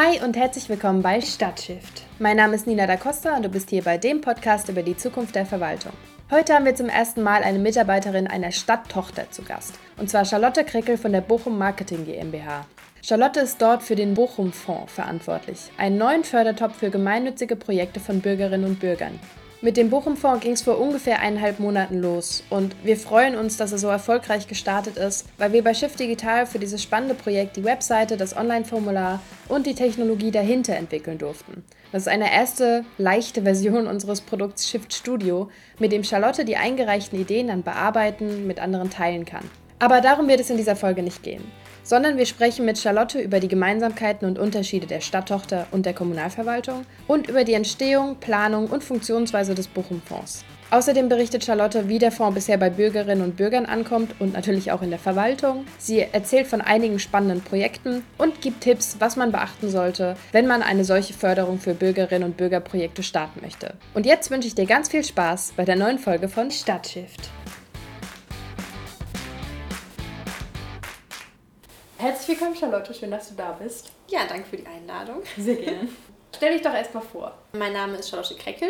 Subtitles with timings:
[0.00, 2.04] Hi und herzlich willkommen bei Stadtshift.
[2.20, 4.96] Mein Name ist Nina da Costa und du bist hier bei dem Podcast über die
[4.96, 5.90] Zukunft der Verwaltung.
[6.30, 10.62] Heute haben wir zum ersten Mal eine Mitarbeiterin einer Stadttochter zu Gast, und zwar Charlotte
[10.62, 12.64] Krickel von der Bochum Marketing GmbH.
[13.02, 18.20] Charlotte ist dort für den Bochum Fonds verantwortlich, einen neuen Fördertopf für gemeinnützige Projekte von
[18.20, 19.18] Bürgerinnen und Bürgern.
[19.60, 23.72] Mit dem Bochum-Fonds ging es vor ungefähr eineinhalb Monaten los und wir freuen uns, dass
[23.72, 27.64] er so erfolgreich gestartet ist, weil wir bei Shift Digital für dieses spannende Projekt die
[27.64, 31.64] Webseite, das Online-Formular und die Technologie dahinter entwickeln durften.
[31.90, 37.20] Das ist eine erste leichte Version unseres Produkts Shift Studio, mit dem Charlotte die eingereichten
[37.20, 39.50] Ideen dann bearbeiten, mit anderen teilen kann.
[39.80, 41.42] Aber darum wird es in dieser Folge nicht gehen
[41.88, 46.84] sondern wir sprechen mit Charlotte über die Gemeinsamkeiten und Unterschiede der Stadttochter und der Kommunalverwaltung
[47.06, 50.44] und über die Entstehung, Planung und Funktionsweise des Bochum-Fonds.
[50.70, 54.82] Außerdem berichtet Charlotte, wie der Fonds bisher bei Bürgerinnen und Bürgern ankommt und natürlich auch
[54.82, 55.64] in der Verwaltung.
[55.78, 60.62] Sie erzählt von einigen spannenden Projekten und gibt Tipps, was man beachten sollte, wenn man
[60.62, 63.72] eine solche Förderung für Bürgerinnen und Bürgerprojekte starten möchte.
[63.94, 67.30] Und jetzt wünsche ich dir ganz viel Spaß bei der neuen Folge von Stadtshift.
[72.00, 72.94] Herzlich willkommen, Charlotte.
[72.94, 73.90] Schön, dass du da bist.
[74.06, 75.20] Ja, danke für die Einladung.
[75.36, 75.88] Sehr gerne.
[76.36, 77.36] Stell dich doch erstmal vor.
[77.52, 78.68] Mein Name ist Charlotte Kreckel.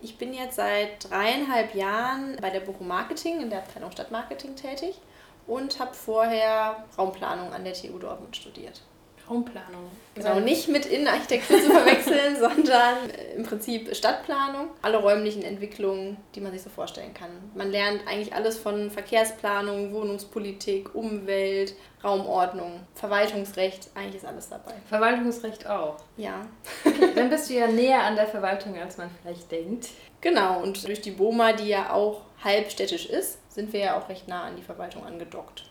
[0.00, 4.98] Ich bin jetzt seit dreieinhalb Jahren bei der Bochum Marketing in der Abteilung Stadtmarketing tätig
[5.46, 8.80] und habe vorher Raumplanung an der TU Dortmund studiert.
[9.28, 9.90] Raumplanung.
[10.14, 12.96] Genau, nicht mit Innenarchitektur zu verwechseln, sondern
[13.36, 14.68] im Prinzip Stadtplanung.
[14.82, 17.30] Alle räumlichen Entwicklungen, die man sich so vorstellen kann.
[17.54, 24.74] Man lernt eigentlich alles von Verkehrsplanung, Wohnungspolitik, Umwelt, Raumordnung, Verwaltungsrecht, eigentlich ist alles dabei.
[24.88, 25.96] Verwaltungsrecht auch?
[26.16, 26.46] Ja.
[27.14, 29.88] Dann bist du ja näher an der Verwaltung, als man vielleicht denkt.
[30.20, 34.28] Genau, und durch die BOMA, die ja auch halbstädtisch ist, sind wir ja auch recht
[34.28, 35.64] nah an die Verwaltung angedockt.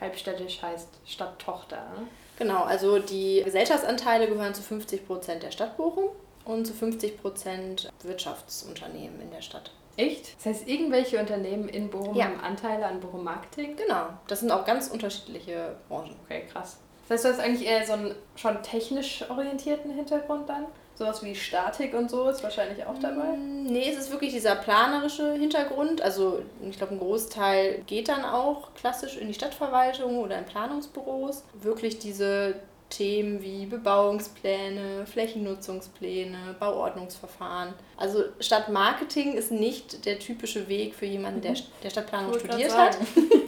[0.00, 2.08] Halbstädtisch heißt Stadttochter, ne?
[2.42, 6.06] Genau, also die Gesellschaftsanteile gehören zu 50 Prozent der Stadt Bochum
[6.44, 9.70] und zu 50 Prozent Wirtschaftsunternehmen in der Stadt.
[9.96, 10.34] Echt?
[10.38, 12.24] Das heißt, irgendwelche Unternehmen in Bochum ja.
[12.24, 13.76] haben Anteile an Bochum Marketing?
[13.76, 16.16] Genau, das sind auch ganz unterschiedliche Branchen.
[16.24, 16.78] Okay, krass.
[17.08, 20.66] Das heißt, du hast eigentlich eher so einen schon technisch orientierten Hintergrund dann?
[21.02, 23.36] Sowas wie Statik und so ist wahrscheinlich auch dabei?
[23.36, 26.00] Mm, nee, es ist wirklich dieser planerische Hintergrund.
[26.00, 31.42] Also ich glaube, ein Großteil geht dann auch klassisch in die Stadtverwaltung oder in Planungsbüros.
[31.54, 32.54] Wirklich diese
[32.88, 37.74] Themen wie Bebauungspläne, Flächennutzungspläne, Bauordnungsverfahren.
[37.96, 41.64] Also Stadtmarketing ist nicht der typische Weg für jemanden, der, mhm.
[41.82, 42.96] der Stadtplanung studiert hat.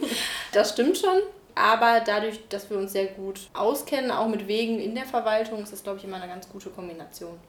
[0.51, 1.21] das stimmt schon.
[1.55, 5.71] Aber dadurch, dass wir uns sehr gut auskennen, auch mit Wegen in der Verwaltung, ist
[5.71, 7.39] das, glaube ich, immer eine ganz gute Kombination.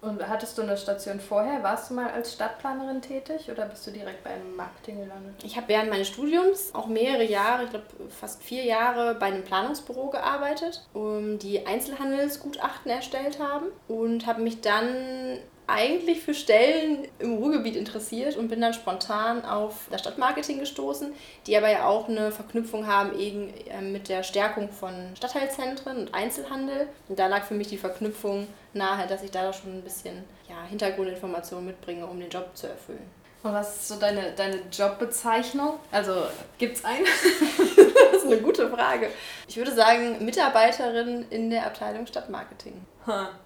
[0.00, 1.62] Und hattest du eine Station vorher?
[1.64, 5.42] Warst du mal als Stadtplanerin tätig oder bist du direkt beim Marketing gelandet?
[5.42, 9.42] Ich habe während meines Studiums auch mehrere Jahre, ich glaube fast vier Jahre, bei einem
[9.42, 17.34] Planungsbüro gearbeitet, um die Einzelhandelsgutachten erstellt haben und habe mich dann eigentlich für Stellen im
[17.34, 21.12] Ruhrgebiet interessiert und bin dann spontan auf das Stadtmarketing gestoßen,
[21.46, 26.14] die aber ja auch eine Verknüpfung haben eben ähm, mit der Stärkung von Stadtteilzentren und
[26.14, 26.88] Einzelhandel.
[27.08, 30.56] Und da lag für mich die Verknüpfung nahe, dass ich da schon ein bisschen ja,
[30.68, 33.18] Hintergrundinformationen mitbringe, um den Job zu erfüllen.
[33.42, 35.74] Und was ist so deine, deine Jobbezeichnung?
[35.92, 36.24] Also
[36.56, 37.04] gibt es eine?
[38.12, 39.10] das ist eine gute Frage.
[39.46, 42.74] Ich würde sagen, Mitarbeiterin in der Abteilung Stadtmarketing.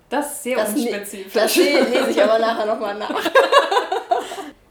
[0.08, 1.32] Das ist sehr das unspezifisch.
[1.32, 3.30] Das lese ich aber nachher nochmal nach.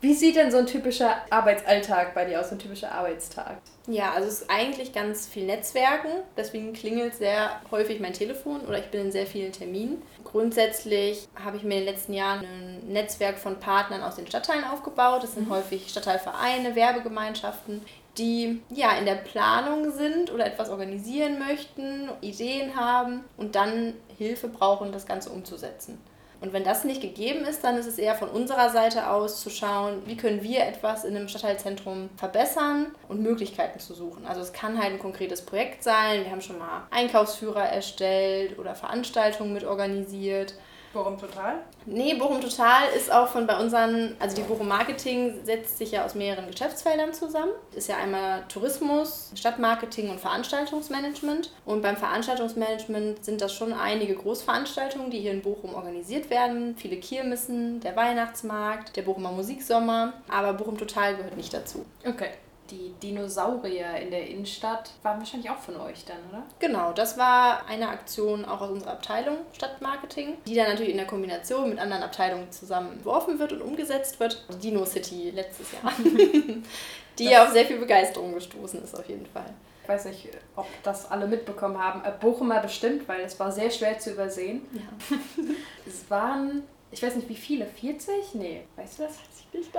[0.01, 3.57] Wie sieht denn so ein typischer Arbeitsalltag bei dir aus, so ein typischer Arbeitstag?
[3.85, 6.09] Ja, also es ist eigentlich ganz viel Netzwerken.
[6.35, 10.01] Deswegen klingelt sehr häufig mein Telefon oder ich bin in sehr vielen Terminen.
[10.23, 14.63] Grundsätzlich habe ich mir in den letzten Jahren ein Netzwerk von Partnern aus den Stadtteilen
[14.63, 15.21] aufgebaut.
[15.21, 15.53] Das sind mhm.
[15.53, 17.85] häufig Stadtteilvereine, Werbegemeinschaften,
[18.17, 24.47] die ja in der Planung sind oder etwas organisieren möchten, Ideen haben und dann Hilfe
[24.47, 25.97] brauchen, das Ganze umzusetzen.
[26.41, 29.51] Und wenn das nicht gegeben ist, dann ist es eher von unserer Seite aus zu
[29.51, 34.25] schauen, wie können wir etwas in einem Stadtteilzentrum verbessern und Möglichkeiten zu suchen.
[34.25, 36.23] Also es kann halt ein konkretes Projekt sein.
[36.23, 40.55] Wir haben schon mal Einkaufsführer erstellt oder Veranstaltungen mit organisiert
[40.93, 41.59] Bochum Total?
[41.85, 46.05] Nee, Bochum Total ist auch von bei unseren, also die Bochum Marketing setzt sich ja
[46.05, 47.51] aus mehreren Geschäftsfeldern zusammen.
[47.73, 51.51] Ist ja einmal Tourismus, Stadtmarketing und Veranstaltungsmanagement.
[51.65, 56.75] Und beim Veranstaltungsmanagement sind das schon einige Großveranstaltungen, die hier in Bochum organisiert werden.
[56.77, 60.13] Viele Kirmessen, der Weihnachtsmarkt, der Bochumer Musiksommer.
[60.29, 61.85] Aber Bochum Total gehört nicht dazu.
[62.05, 62.29] Okay
[62.71, 66.43] die Dinosaurier in der Innenstadt waren wahrscheinlich auch von euch dann, oder?
[66.59, 71.07] Genau, das war eine Aktion auch aus unserer Abteilung Stadtmarketing, die dann natürlich in der
[71.07, 74.45] Kombination mit anderen Abteilungen zusammen entworfen wird und umgesetzt wird.
[74.53, 75.91] Die Dino City letztes Jahr,
[77.19, 79.53] die das auf sehr viel Begeisterung gestoßen ist auf jeden Fall.
[79.83, 82.03] Ich weiß nicht, ob das alle mitbekommen haben.
[82.05, 84.61] Äh, Bochumer bestimmt, weil es war sehr schwer zu übersehen.
[84.73, 85.17] Ja.
[85.85, 88.35] es waren, ich weiß nicht wie viele, 40?
[88.35, 89.15] Nee, weißt du das?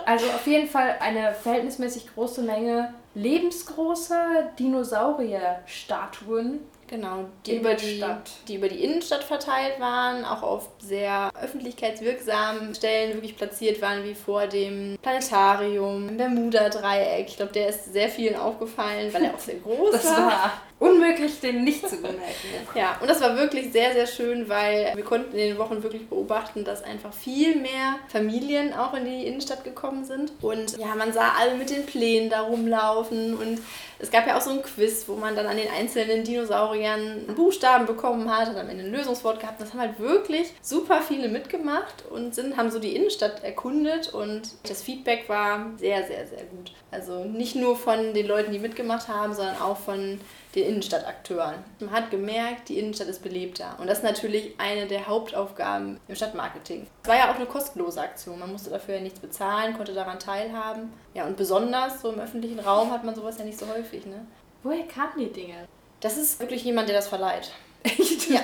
[0.05, 6.61] Also auf jeden Fall eine verhältnismäßig große Menge lebensgroßer Dinosaurierstatuen
[6.93, 8.05] Genau, die über, die,
[8.47, 14.15] die über die Innenstadt verteilt waren, auch auf sehr öffentlichkeitswirksamen Stellen wirklich platziert waren, wie
[14.15, 17.29] vor dem Planetarium, im Bermuda-Dreieck.
[17.29, 20.27] Ich glaube, der ist sehr vielen aufgefallen, weil er auch sehr groß das war.
[20.27, 22.23] war unmöglich, den nicht zu bemerken.
[22.75, 26.08] ja, und das war wirklich sehr, sehr schön, weil wir konnten in den Wochen wirklich
[26.08, 30.32] beobachten, dass einfach viel mehr Familien auch in die Innenstadt gekommen sind.
[30.40, 33.61] Und ja, man sah alle mit den Plänen da rumlaufen und
[34.02, 37.87] es gab ja auch so ein Quiz, wo man dann an den einzelnen Dinosauriern Buchstaben
[37.87, 39.61] bekommen hat, hat am Ende ein Lösungswort gehabt.
[39.61, 44.55] Das haben halt wirklich super viele mitgemacht und sind, haben so die Innenstadt erkundet und
[44.69, 46.73] das Feedback war sehr, sehr, sehr gut.
[46.90, 50.20] Also nicht nur von den Leuten, die mitgemacht haben, sondern auch von
[50.55, 51.57] den Innenstadtakteuren.
[51.81, 53.77] Man hat gemerkt, die Innenstadt ist belebter.
[53.79, 56.87] Und das ist natürlich eine der Hauptaufgaben im Stadtmarketing.
[57.03, 58.39] Es war ja auch eine kostenlose Aktion.
[58.39, 60.93] Man musste dafür ja nichts bezahlen, konnte daran teilhaben.
[61.15, 64.05] Ja, und besonders so im öffentlichen Raum hat man sowas ja nicht so häufig.
[64.07, 64.27] Ne?
[64.63, 65.67] Woher kamen die Dinge?
[66.01, 67.53] Das ist wirklich jemand, der das verleiht.
[67.83, 68.29] Echt?
[68.29, 68.43] Ja.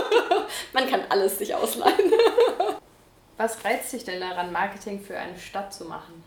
[0.72, 2.12] man kann alles sich ausleihen.
[3.36, 6.24] Was reizt dich denn daran, Marketing für eine Stadt zu machen?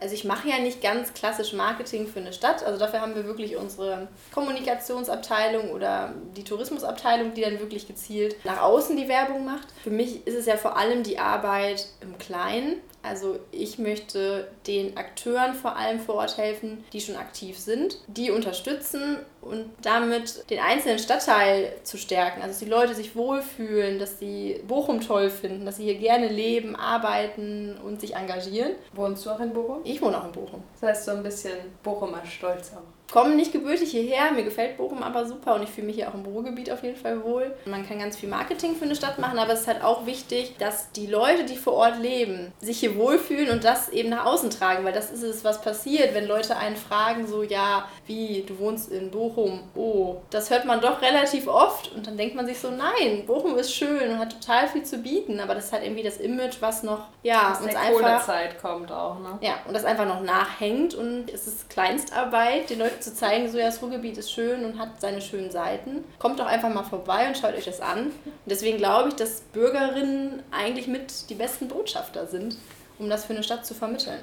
[0.00, 2.62] Also ich mache ja nicht ganz klassisch Marketing für eine Stadt.
[2.62, 8.62] Also dafür haben wir wirklich unsere Kommunikationsabteilung oder die Tourismusabteilung, die dann wirklich gezielt nach
[8.62, 9.66] außen die Werbung macht.
[9.82, 12.76] Für mich ist es ja vor allem die Arbeit im Kleinen.
[13.02, 18.30] Also ich möchte den Akteuren vor allem vor Ort helfen, die schon aktiv sind, die
[18.30, 22.42] unterstützen und damit den einzelnen Stadtteil zu stärken.
[22.42, 26.28] Also dass die Leute sich wohlfühlen, dass sie Bochum toll finden, dass sie hier gerne
[26.28, 28.72] leben, arbeiten und sich engagieren.
[28.92, 29.80] Wohnst du auch in Bochum?
[29.84, 30.62] Ich wohne auch in Bochum.
[30.80, 35.02] Das heißt so ein bisschen Bochumer Stolz auch komme nicht gebürtig hierher, mir gefällt Bochum
[35.02, 37.54] aber super und ich fühle mich hier auch im Ruhrgebiet auf jeden Fall wohl.
[37.64, 40.56] Man kann ganz viel Marketing für eine Stadt machen, aber es ist halt auch wichtig,
[40.58, 44.50] dass die Leute, die vor Ort leben, sich hier wohlfühlen und das eben nach außen
[44.50, 48.58] tragen, weil das ist es, was passiert, wenn Leute einen fragen, so, ja, wie, du
[48.58, 52.58] wohnst in Bochum, oh, das hört man doch relativ oft und dann denkt man sich
[52.58, 55.84] so, nein, Bochum ist schön und hat total viel zu bieten, aber das ist halt
[55.84, 58.26] irgendwie das Image, was noch, ja, aus uns der einfach...
[58.26, 59.38] Zeit kommt auch, ne?
[59.40, 63.58] Ja, und das einfach noch nachhängt und es ist Kleinstarbeit, den Leuten zu zeigen, so
[63.58, 66.04] ja, das Ruhrgebiet ist schön und hat seine schönen Seiten.
[66.18, 68.06] Kommt doch einfach mal vorbei und schaut euch das an.
[68.06, 68.12] Und
[68.46, 72.56] deswegen glaube ich, dass Bürgerinnen eigentlich mit die besten Botschafter sind,
[72.98, 74.20] um das für eine Stadt zu vermitteln.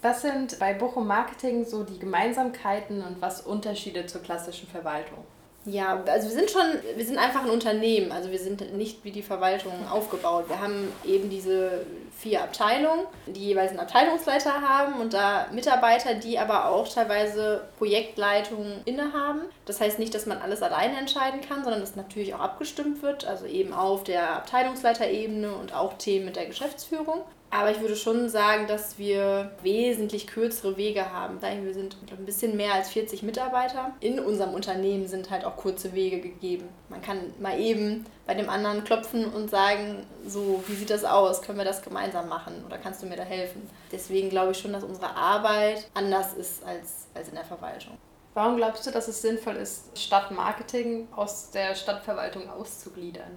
[0.00, 5.24] Was sind bei Bochum Marketing so die Gemeinsamkeiten und was Unterschiede zur klassischen Verwaltung?
[5.70, 6.62] Ja, also wir sind schon,
[6.96, 10.48] wir sind einfach ein Unternehmen, also wir sind nicht wie die Verwaltung aufgebaut.
[10.48, 11.84] Wir haben eben diese
[12.16, 18.80] vier Abteilungen, die jeweils einen Abteilungsleiter haben und da Mitarbeiter, die aber auch teilweise Projektleitungen
[18.86, 19.42] innehaben.
[19.66, 23.26] Das heißt nicht, dass man alles alleine entscheiden kann, sondern dass natürlich auch abgestimmt wird,
[23.26, 27.20] also eben auf der Abteilungsleiterebene und auch Themen mit der Geschäftsführung.
[27.50, 31.40] Aber ich würde schon sagen, dass wir wesentlich kürzere Wege haben.
[31.40, 33.92] Wir sind ein bisschen mehr als 40 Mitarbeiter.
[34.00, 36.68] In unserem Unternehmen sind halt auch kurze Wege gegeben.
[36.90, 41.40] Man kann mal eben bei dem anderen klopfen und sagen, so, wie sieht das aus?
[41.40, 42.62] Können wir das gemeinsam machen?
[42.66, 43.68] Oder kannst du mir da helfen?
[43.90, 47.96] Deswegen glaube ich schon, dass unsere Arbeit anders ist als, als in der Verwaltung.
[48.34, 53.36] Warum glaubst du, dass es sinnvoll ist, Stadtmarketing aus der Stadtverwaltung auszugliedern?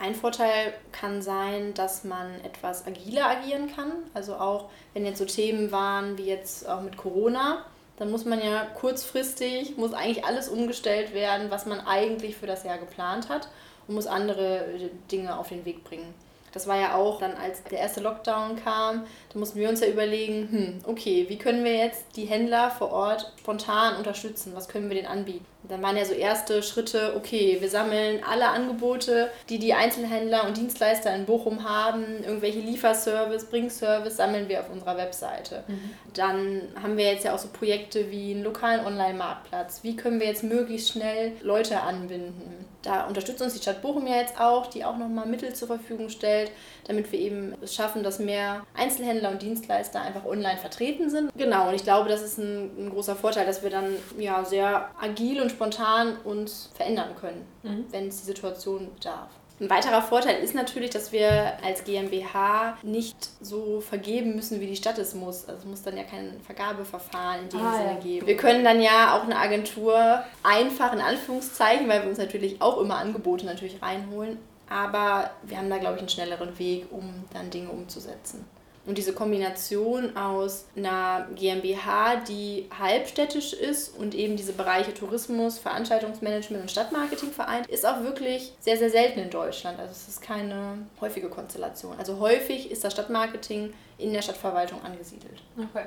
[0.00, 3.92] Ein Vorteil kann sein, dass man etwas agiler agieren kann.
[4.14, 7.66] Also auch wenn jetzt so Themen waren wie jetzt auch mit Corona,
[7.98, 12.64] dann muss man ja kurzfristig, muss eigentlich alles umgestellt werden, was man eigentlich für das
[12.64, 13.48] Jahr geplant hat
[13.86, 14.64] und muss andere
[15.12, 16.14] Dinge auf den Weg bringen.
[16.52, 19.86] Das war ja auch dann, als der erste Lockdown kam, da mussten wir uns ja
[19.86, 24.52] überlegen, hm, okay, wie können wir jetzt die Händler vor Ort spontan unterstützen?
[24.54, 25.44] Was können wir denen anbieten?
[25.68, 30.56] Dann waren ja so erste Schritte, okay, wir sammeln alle Angebote, die die Einzelhändler und
[30.56, 35.64] Dienstleister in Bochum haben, irgendwelche Lieferservice, Bringservice, sammeln wir auf unserer Webseite.
[35.68, 35.90] Mhm.
[36.14, 39.80] Dann haben wir jetzt ja auch so Projekte wie einen lokalen Online-Marktplatz.
[39.82, 42.66] Wie können wir jetzt möglichst schnell Leute anbinden?
[42.82, 46.08] Da unterstützt uns die Stadt Bochum ja jetzt auch, die auch nochmal Mittel zur Verfügung
[46.08, 46.50] stellt,
[46.86, 51.30] damit wir eben es schaffen, dass mehr Einzelhändler und Dienstleister einfach online vertreten sind.
[51.36, 54.90] Genau, und ich glaube, das ist ein, ein großer Vorteil, dass wir dann ja sehr
[54.98, 57.84] agil und spontan uns verändern können, mhm.
[57.90, 59.28] wenn es die Situation bedarf.
[59.60, 64.76] Ein weiterer Vorteil ist natürlich, dass wir als GmbH nicht so vergeben müssen, wie die
[64.76, 65.46] Stadt es muss.
[65.46, 67.98] Also es muss dann ja kein Vergabeverfahren in dem ah, Sinne ja.
[67.98, 68.26] geben.
[68.26, 72.80] Wir können dann ja auch eine Agentur einfach in Anführungszeichen, weil wir uns natürlich auch
[72.80, 74.38] immer Angebote natürlich reinholen,
[74.70, 78.46] aber wir haben da, glaube ich, einen schnelleren Weg, um dann Dinge umzusetzen.
[78.90, 86.62] Und diese Kombination aus einer GmbH, die halbstädtisch ist und eben diese Bereiche Tourismus, Veranstaltungsmanagement
[86.62, 89.78] und Stadtmarketing vereint, ist auch wirklich sehr, sehr selten in Deutschland.
[89.78, 91.96] Also es ist keine häufige Konstellation.
[92.00, 95.40] Also häufig ist das Stadtmarketing in der Stadtverwaltung angesiedelt.
[95.56, 95.86] Okay.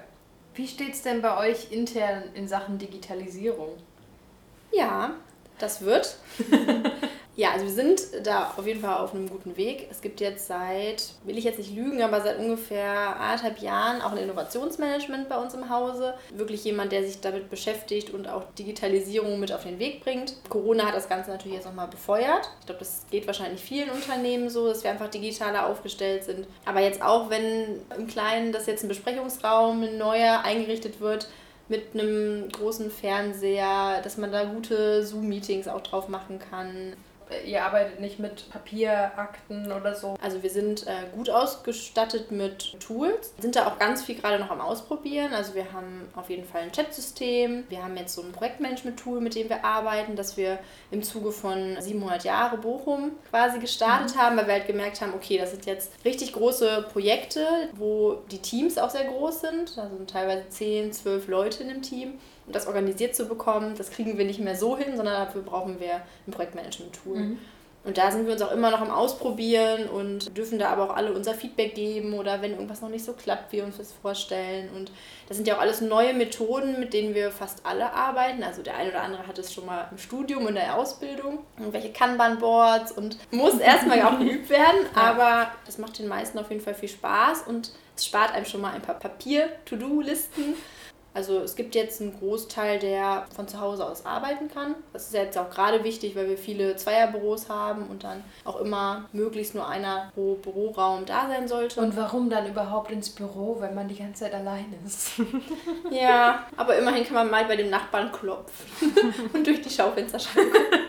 [0.56, 3.74] Wie steht es denn bei euch intern in Sachen Digitalisierung?
[4.72, 5.12] Ja,
[5.60, 6.20] das wird.
[7.36, 9.88] Ja, also wir sind da auf jeden Fall auf einem guten Weg.
[9.90, 14.12] Es gibt jetzt seit, will ich jetzt nicht lügen, aber seit ungefähr anderthalb Jahren auch
[14.12, 16.14] ein Innovationsmanagement bei uns im Hause.
[16.32, 20.36] Wirklich jemand, der sich damit beschäftigt und auch Digitalisierung mit auf den Weg bringt.
[20.48, 22.52] Corona hat das Ganze natürlich jetzt nochmal befeuert.
[22.60, 26.46] Ich glaube, das geht wahrscheinlich vielen Unternehmen so, dass wir einfach digitaler aufgestellt sind.
[26.66, 31.28] Aber jetzt auch, wenn im Kleinen das jetzt ein Besprechungsraum, ein neuer eingerichtet wird,
[31.68, 36.94] mit einem großen Fernseher, dass man da gute Zoom-Meetings auch drauf machen kann
[37.46, 40.16] ihr arbeitet nicht mit Papierakten oder so.
[40.22, 44.52] Also wir sind äh, gut ausgestattet mit Tools, sind da auch ganz viel gerade noch
[44.52, 45.34] am Ausprobieren.
[45.34, 47.66] Also wir haben auf jeden Fall ein Chat-System.
[47.70, 50.60] Wir haben jetzt so ein Projektmanagement-Tool, mit dem wir arbeiten, das wir
[50.92, 54.20] im Zuge von 700 Jahre Bochum quasi gestartet mhm.
[54.20, 58.40] haben, weil wir halt gemerkt haben, okay, das sind jetzt richtig große Projekte, wo die
[58.40, 59.78] Teams auch sehr groß sind.
[59.78, 62.20] Also sind teilweise 10, 12 Leute in dem Team.
[62.46, 65.80] Und das organisiert zu bekommen, das kriegen wir nicht mehr so hin, sondern dafür brauchen
[65.80, 67.18] wir ein Projektmanagement-Tool.
[67.18, 67.38] Mhm.
[67.86, 70.96] Und da sind wir uns auch immer noch am Ausprobieren und dürfen da aber auch
[70.96, 73.92] alle unser Feedback geben oder wenn irgendwas noch nicht so klappt, wie wir uns das
[73.92, 74.70] vorstellen.
[74.74, 74.90] Und
[75.28, 78.42] das sind ja auch alles neue Methoden, mit denen wir fast alle arbeiten.
[78.42, 81.92] Also der eine oder andere hat es schon mal im Studium, in der Ausbildung, irgendwelche
[81.92, 84.80] Kanban-Boards und muss erstmal auch geübt werden.
[84.96, 88.62] Aber das macht den meisten auf jeden Fall viel Spaß und es spart einem schon
[88.62, 90.56] mal ein paar Papier-To-Do-Listen
[91.14, 94.76] also es gibt jetzt einen Großteil, der von zu Hause aus arbeiten kann.
[94.94, 99.06] Das ist jetzt auch gerade wichtig, weil wir viele Zweierbüros haben und dann auch immer
[99.14, 101.82] möglichst nur einer pro Büroraum da sein sollte.
[101.82, 105.12] Und warum dann überhaupt ins Büro, wenn man die ganze Zeit allein ist?
[105.92, 108.94] ja, aber immerhin kann man mal bei dem Nachbarn klopfen
[109.34, 110.83] und durch die Schaufensterscheibe gucken.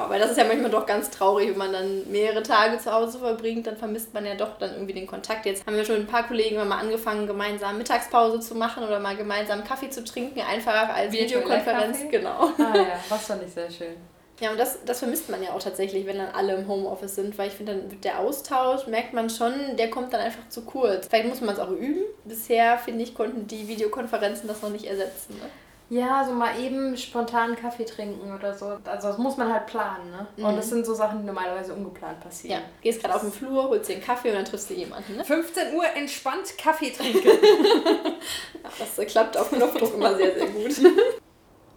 [0.00, 2.92] Ja, weil das ist ja manchmal doch ganz traurig, wenn man dann mehrere Tage zu
[2.92, 5.46] Hause verbringt, dann vermisst man ja doch dann irgendwie den Kontakt.
[5.46, 8.98] Jetzt haben wir schon mit ein paar Kollegen mal angefangen, gemeinsam Mittagspause zu machen oder
[8.98, 11.98] mal gemeinsam Kaffee zu trinken, einfach als Videokonferenz.
[12.10, 12.50] Genau.
[12.58, 13.96] Ah ja, was fand ich sehr schön.
[14.40, 17.36] Ja, und das, das vermisst man ja auch tatsächlich, wenn dann alle im Homeoffice sind,
[17.36, 20.62] weil ich finde, dann wird der Austausch, merkt man schon, der kommt dann einfach zu
[20.62, 21.08] kurz.
[21.08, 22.04] Vielleicht muss man es auch üben.
[22.24, 25.34] Bisher, finde ich, konnten die Videokonferenzen das noch nicht ersetzen.
[25.34, 25.50] Ne?
[25.90, 28.78] Ja, so mal eben spontan Kaffee trinken oder so.
[28.84, 30.26] Also das muss man halt planen, ne?
[30.36, 30.44] Mhm.
[30.44, 32.60] Und das sind so Sachen, die normalerweise ungeplant passieren.
[32.60, 35.16] Ja, gehst gerade auf den Flur, holst dir einen Kaffee und dann triffst du jemanden,
[35.16, 35.24] ne?
[35.24, 37.26] 15 Uhr entspannt Kaffee trinken.
[38.62, 40.76] ja, das klappt auf Knopfdruck immer sehr, sehr gut.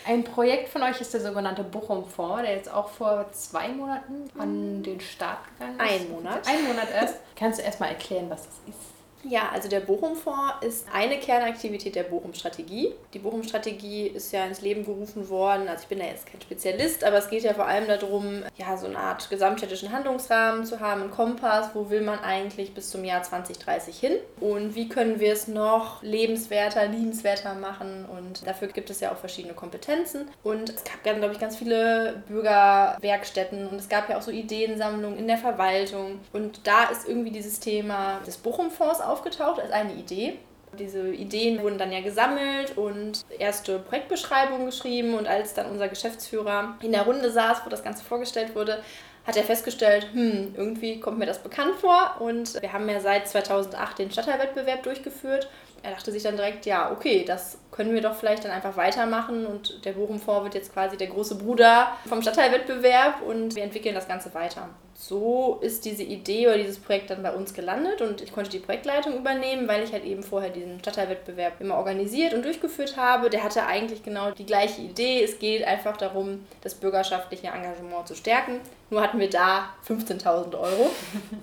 [0.06, 4.84] Ein Projekt von euch ist der sogenannte Bochum-Fonds, der jetzt auch vor zwei Monaten an
[4.84, 6.02] den Start gegangen ist.
[6.02, 6.48] Ein Monat.
[6.48, 7.16] Ein Monat erst.
[7.36, 8.93] Kannst du erstmal erklären, was das ist?
[9.30, 12.94] Ja, also der Bochum-Fonds ist eine Kernaktivität der Bochum-Strategie.
[13.14, 15.68] Die Bochum-Strategie ist ja ins Leben gerufen worden.
[15.70, 18.76] Also ich bin da jetzt kein Spezialist, aber es geht ja vor allem darum, ja,
[18.76, 23.06] so eine Art gesamtstädtischen Handlungsrahmen zu haben, einen Kompass, wo will man eigentlich bis zum
[23.06, 24.14] Jahr 2030 hin?
[24.42, 28.06] Und wie können wir es noch lebenswerter, liebenswerter machen?
[28.06, 30.28] Und dafür gibt es ja auch verschiedene Kompetenzen.
[30.44, 33.68] Und es gab, glaube ich, ganz viele Bürgerwerkstätten.
[33.68, 36.20] Und es gab ja auch so Ideensammlungen in der Verwaltung.
[36.34, 40.40] Und da ist irgendwie dieses Thema des Bochum-Fonds auch aufgetaucht als eine Idee.
[40.80, 45.14] Diese Ideen wurden dann ja gesammelt und erste Projektbeschreibungen geschrieben.
[45.14, 48.82] Und als dann unser Geschäftsführer in der Runde saß, wo das Ganze vorgestellt wurde,
[49.26, 52.16] hat er festgestellt, hm, irgendwie kommt mir das bekannt vor.
[52.20, 55.48] Und wir haben ja seit 2008 den Stadtteilwettbewerb durchgeführt.
[55.84, 59.46] Er dachte sich dann direkt, ja, okay, das können wir doch vielleicht dann einfach weitermachen.
[59.46, 64.08] Und der Bochum-Fonds wird jetzt quasi der große Bruder vom Stadtteilwettbewerb und wir entwickeln das
[64.08, 64.70] Ganze weiter
[65.08, 68.60] so ist diese Idee oder dieses Projekt dann bei uns gelandet und ich konnte die
[68.60, 73.30] Projektleitung übernehmen, weil ich halt eben vorher diesen Stadtteilwettbewerb immer organisiert und durchgeführt habe.
[73.30, 75.22] Der hatte eigentlich genau die gleiche Idee.
[75.22, 78.62] Es geht einfach darum, das bürgerschaftliche Engagement zu stärken.
[78.90, 80.90] Nur hatten wir da 15.000 Euro.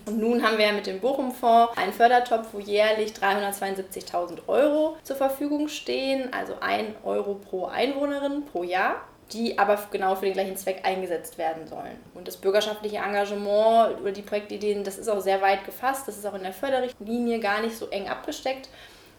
[0.07, 5.17] Und nun haben wir ja mit dem Bochum-Fonds einen Fördertopf, wo jährlich 372.000 Euro zur
[5.17, 9.03] Verfügung stehen, also 1 Euro pro Einwohnerin pro Jahr
[9.33, 11.99] die aber genau für den gleichen Zweck eingesetzt werden sollen.
[12.15, 16.27] Und das bürgerschaftliche Engagement oder die Projektideen, das ist auch sehr weit gefasst, das ist
[16.27, 18.69] auch in der Förderrichtlinie gar nicht so eng abgesteckt,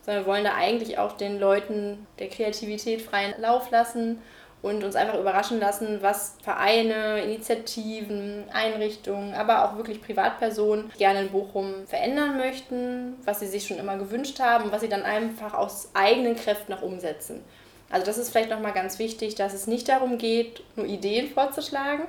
[0.03, 4.21] sondern wir wollen da eigentlich auch den Leuten der Kreativität freien Lauf lassen
[4.61, 11.29] und uns einfach überraschen lassen, was Vereine, Initiativen, Einrichtungen, aber auch wirklich Privatpersonen gerne in
[11.29, 15.89] Bochum verändern möchten, was sie sich schon immer gewünscht haben was sie dann einfach aus
[15.93, 17.43] eigenen Kräften noch umsetzen.
[17.91, 22.05] Also das ist vielleicht nochmal ganz wichtig, dass es nicht darum geht, nur Ideen vorzuschlagen,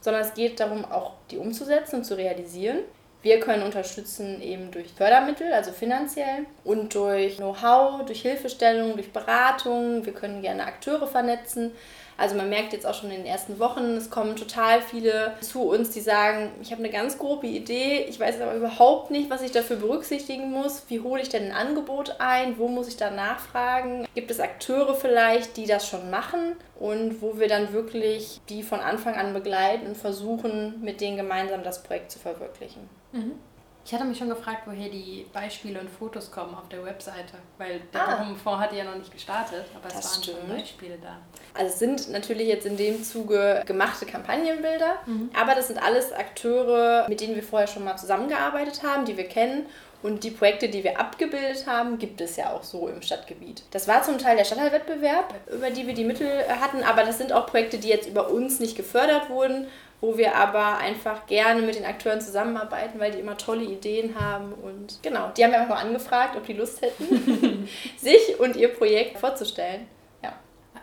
[0.00, 2.80] sondern es geht darum, auch die umzusetzen und zu realisieren.
[3.22, 10.04] Wir können unterstützen eben durch Fördermittel, also finanziell, und durch Know-how, durch Hilfestellung, durch Beratung.
[10.04, 11.72] Wir können gerne Akteure vernetzen.
[12.16, 15.62] Also man merkt jetzt auch schon in den ersten Wochen, es kommen total viele zu
[15.62, 19.42] uns, die sagen, ich habe eine ganz grobe Idee, ich weiß aber überhaupt nicht, was
[19.42, 20.84] ich dafür berücksichtigen muss.
[20.88, 22.58] Wie hole ich denn ein Angebot ein?
[22.58, 24.06] Wo muss ich da nachfragen?
[24.14, 28.80] Gibt es Akteure vielleicht, die das schon machen und wo wir dann wirklich die von
[28.80, 32.88] Anfang an begleiten und versuchen, mit denen gemeinsam das Projekt zu verwirklichen?
[33.12, 33.32] Mhm.
[33.86, 37.80] Ich hatte mich schon gefragt, woher die Beispiele und Fotos kommen auf der Webseite, weil
[37.92, 38.34] der ah.
[38.42, 40.38] Fonds hatte ja noch nicht gestartet, aber es waren stimmt.
[40.38, 41.18] schon Beispiele da.
[41.54, 45.30] Also es sind natürlich jetzt in dem Zuge gemachte Kampagnenbilder, mhm.
[45.40, 49.24] aber das sind alles Akteure, mit denen wir vorher schon mal zusammengearbeitet haben, die wir
[49.24, 49.66] kennen
[50.02, 53.62] und die Projekte, die wir abgebildet haben, gibt es ja auch so im Stadtgebiet.
[53.70, 56.28] Das war zum Teil der Stadtteilwettbewerb, über die wir die Mittel
[56.60, 59.66] hatten, aber das sind auch Projekte, die jetzt über uns nicht gefördert wurden,
[60.02, 64.52] wo wir aber einfach gerne mit den Akteuren zusammenarbeiten, weil die immer tolle Ideen haben.
[64.52, 68.68] Und genau, die haben wir einfach mal angefragt, ob die Lust hätten, sich und ihr
[68.68, 69.86] Projekt vorzustellen.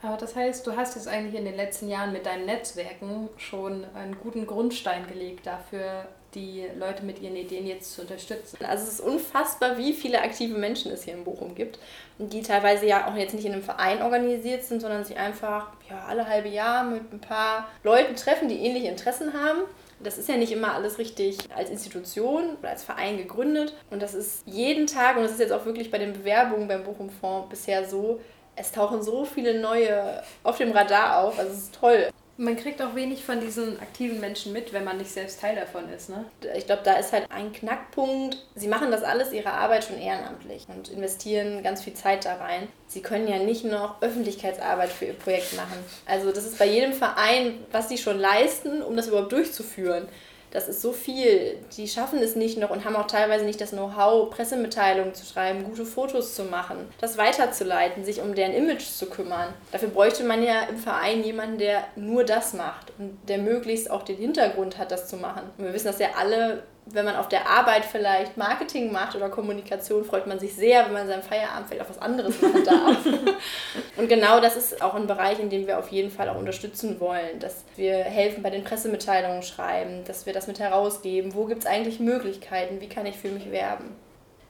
[0.01, 3.85] Aber das heißt, du hast jetzt eigentlich in den letzten Jahren mit deinen Netzwerken schon
[3.93, 8.57] einen guten Grundstein gelegt dafür, die Leute mit ihren Ideen jetzt zu unterstützen.
[8.65, 11.77] Also es ist unfassbar, wie viele aktive Menschen es hier in Bochum gibt,
[12.17, 16.05] die teilweise ja auch jetzt nicht in einem Verein organisiert sind, sondern sich einfach ja,
[16.07, 19.61] alle halbe Jahr mit ein paar Leuten treffen, die ähnliche Interessen haben.
[19.99, 23.75] Das ist ja nicht immer alles richtig als Institution oder als Verein gegründet.
[23.91, 26.83] Und das ist jeden Tag, und das ist jetzt auch wirklich bei den Bewerbungen beim
[26.83, 28.19] Bochum Fonds bisher so,
[28.61, 31.37] es tauchen so viele neue auf dem Radar auf.
[31.37, 32.09] Also es ist toll.
[32.37, 35.91] Man kriegt auch wenig von diesen aktiven Menschen mit, wenn man nicht selbst Teil davon
[35.93, 36.09] ist.
[36.09, 36.25] Ne?
[36.55, 38.37] Ich glaube, da ist halt ein Knackpunkt.
[38.55, 42.67] Sie machen das alles, ihre Arbeit schon ehrenamtlich und investieren ganz viel Zeit da rein.
[42.87, 45.77] Sie können ja nicht noch Öffentlichkeitsarbeit für ihr Projekt machen.
[46.07, 50.07] Also das ist bei jedem Verein, was sie schon leisten, um das überhaupt durchzuführen
[50.51, 51.57] das ist so viel.
[51.77, 55.63] Die schaffen es nicht noch und haben auch teilweise nicht das Know-how, Pressemitteilungen zu schreiben,
[55.63, 59.53] gute Fotos zu machen, das weiterzuleiten, sich um deren Image zu kümmern.
[59.71, 64.03] Dafür bräuchte man ja im Verein jemanden, der nur das macht und der möglichst auch
[64.03, 65.43] den Hintergrund hat, das zu machen.
[65.57, 69.29] Und wir wissen das ja alle, wenn man auf der Arbeit vielleicht Marketing macht oder
[69.29, 73.05] Kommunikation, freut man sich sehr, wenn man seinem Feierabend vielleicht auch was anderes machen darf.
[73.97, 76.99] und genau das ist auch ein Bereich, in dem wir auf jeden Fall auch unterstützen
[76.99, 81.35] wollen, dass wir helfen bei den Pressemitteilungen schreiben, dass wir das mit herausgeben.
[81.35, 82.81] Wo gibt es eigentlich Möglichkeiten?
[82.81, 83.95] Wie kann ich für mich werben?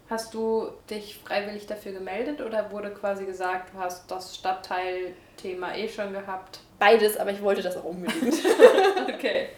[0.09, 5.87] Hast du dich freiwillig dafür gemeldet oder wurde quasi gesagt, du hast das Stadtteilthema eh
[5.87, 6.59] schon gehabt?
[6.81, 8.33] Beides, aber ich wollte das auch unbedingt.
[9.13, 9.49] okay.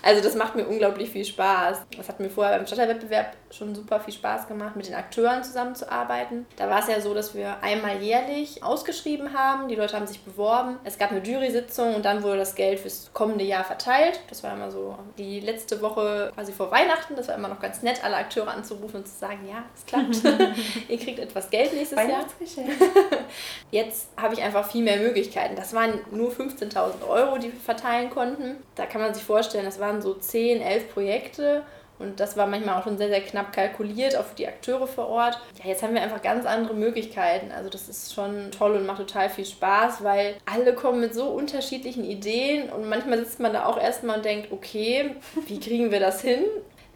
[0.00, 1.78] Also das macht mir unglaublich viel Spaß.
[1.96, 6.46] Das hat mir vorher beim Stadtteilwettbewerb schon super viel Spaß gemacht, mit den Akteuren zusammenzuarbeiten.
[6.56, 9.68] Da war es ja so, dass wir einmal jährlich ausgeschrieben haben.
[9.68, 10.78] Die Leute haben sich beworben.
[10.84, 14.20] Es gab eine Jury-Sitzung und dann wurde das Geld fürs kommende Jahr verteilt.
[14.28, 17.16] Das war immer so die letzte Woche quasi vor Weihnachten.
[17.16, 20.22] Das war immer noch ganz nett, alle Akteure anzurufen und zu sagen, ja, es klappt.
[20.88, 22.24] Ihr kriegt etwas Geld nächstes Jahr.
[23.72, 25.56] Jetzt habe ich einfach viel mehr Möglichkeiten.
[25.56, 28.56] Das waren nur 15 15.000 Euro, die wir verteilen konnten.
[28.74, 31.62] Da kann man sich vorstellen, das waren so 10, 11 Projekte
[31.98, 35.08] und das war manchmal auch schon sehr, sehr knapp kalkuliert, auch für die Akteure vor
[35.08, 35.40] Ort.
[35.58, 37.50] Ja, jetzt haben wir einfach ganz andere Möglichkeiten.
[37.50, 41.26] Also das ist schon toll und macht total viel Spaß, weil alle kommen mit so
[41.26, 46.00] unterschiedlichen Ideen und manchmal sitzt man da auch erstmal und denkt, okay, wie kriegen wir
[46.00, 46.44] das hin?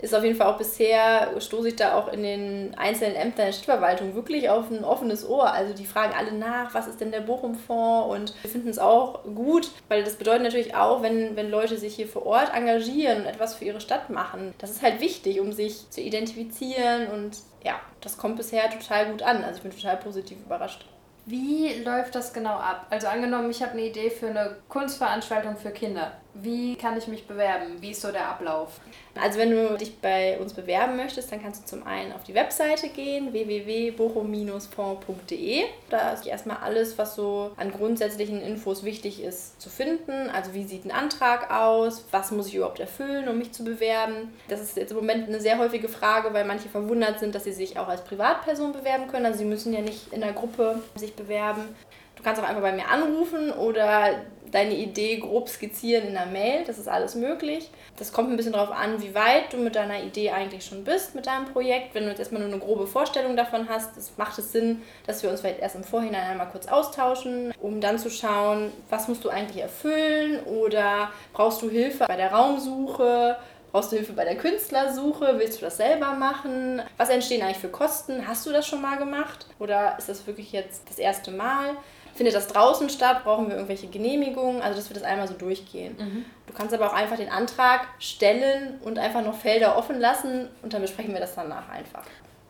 [0.03, 3.53] Ist auf jeden Fall auch bisher, stoße ich da auch in den einzelnen Ämtern der
[3.53, 5.51] Stadtverwaltung wirklich auf ein offenes Ohr.
[5.53, 9.23] Also die fragen alle nach, was ist denn der Bochum-Fonds und wir finden es auch
[9.23, 13.27] gut, weil das bedeutet natürlich auch, wenn, wenn Leute sich hier vor Ort engagieren und
[13.27, 17.81] etwas für ihre Stadt machen, das ist halt wichtig, um sich zu identifizieren und ja,
[18.01, 19.45] das kommt bisher total gut an.
[19.45, 20.85] Also ich bin total positiv überrascht.
[21.25, 22.87] Wie läuft das genau ab?
[22.91, 26.13] Also angenommen, ich habe eine Idee für eine Kunstveranstaltung für Kinder.
[26.35, 27.77] Wie kann ich mich bewerben?
[27.81, 28.81] Wie ist so der Ablauf?
[29.21, 32.33] Also wenn du dich bei uns bewerben möchtest, dann kannst du zum einen auf die
[32.33, 35.65] Webseite gehen, www.bochum-fonds.de.
[35.91, 40.31] Da ist erstmal alles, was so an grundsätzlichen Infos wichtig ist, zu finden.
[40.31, 42.07] Also wie sieht ein Antrag aus?
[42.11, 44.33] Was muss ich überhaupt erfüllen, um mich zu bewerben?
[44.49, 47.53] Das ist jetzt im Moment eine sehr häufige Frage, weil manche verwundert sind, dass sie
[47.53, 49.27] sich auch als Privatperson bewerben können.
[49.27, 51.77] Also sie müssen ja nicht in der Gruppe sich bewerben.
[52.23, 54.11] Du kannst auch einfach bei mir anrufen oder
[54.53, 56.63] deine Idee grob skizzieren in einer Mail.
[56.65, 57.69] Das ist alles möglich.
[57.97, 61.17] Das kommt ein bisschen darauf an, wie weit du mit deiner Idee eigentlich schon bist,
[61.17, 61.97] mit deinem Projekt.
[61.97, 65.25] Wenn du jetzt erstmal nur eine grobe Vorstellung davon hast, das macht es Sinn, dass
[65.25, 69.25] wir uns vielleicht erst im Vorhinein einmal kurz austauschen, um dann zu schauen, was musst
[69.25, 73.37] du eigentlich erfüllen oder brauchst du Hilfe bei der Raumsuche
[73.73, 75.37] Brauchst du Hilfe bei der Künstlersuche?
[75.39, 76.83] Willst du das selber machen?
[76.99, 78.29] Was entstehen eigentlich für Kosten?
[78.29, 79.47] Hast du das schon mal gemacht?
[79.59, 81.71] Oder ist das wirklich jetzt das erste Mal?
[82.15, 83.25] Findet das draußen statt?
[83.25, 84.63] Brauchen wir irgendwelche Genehmigungen?
[84.63, 85.97] Also, dass wir das einmal so durchgehen.
[85.99, 86.25] Mhm.
[86.47, 90.75] Du kannst aber auch einfach den Antrag stellen und einfach noch Felder offen lassen und
[90.75, 92.05] dann besprechen wir das danach einfach.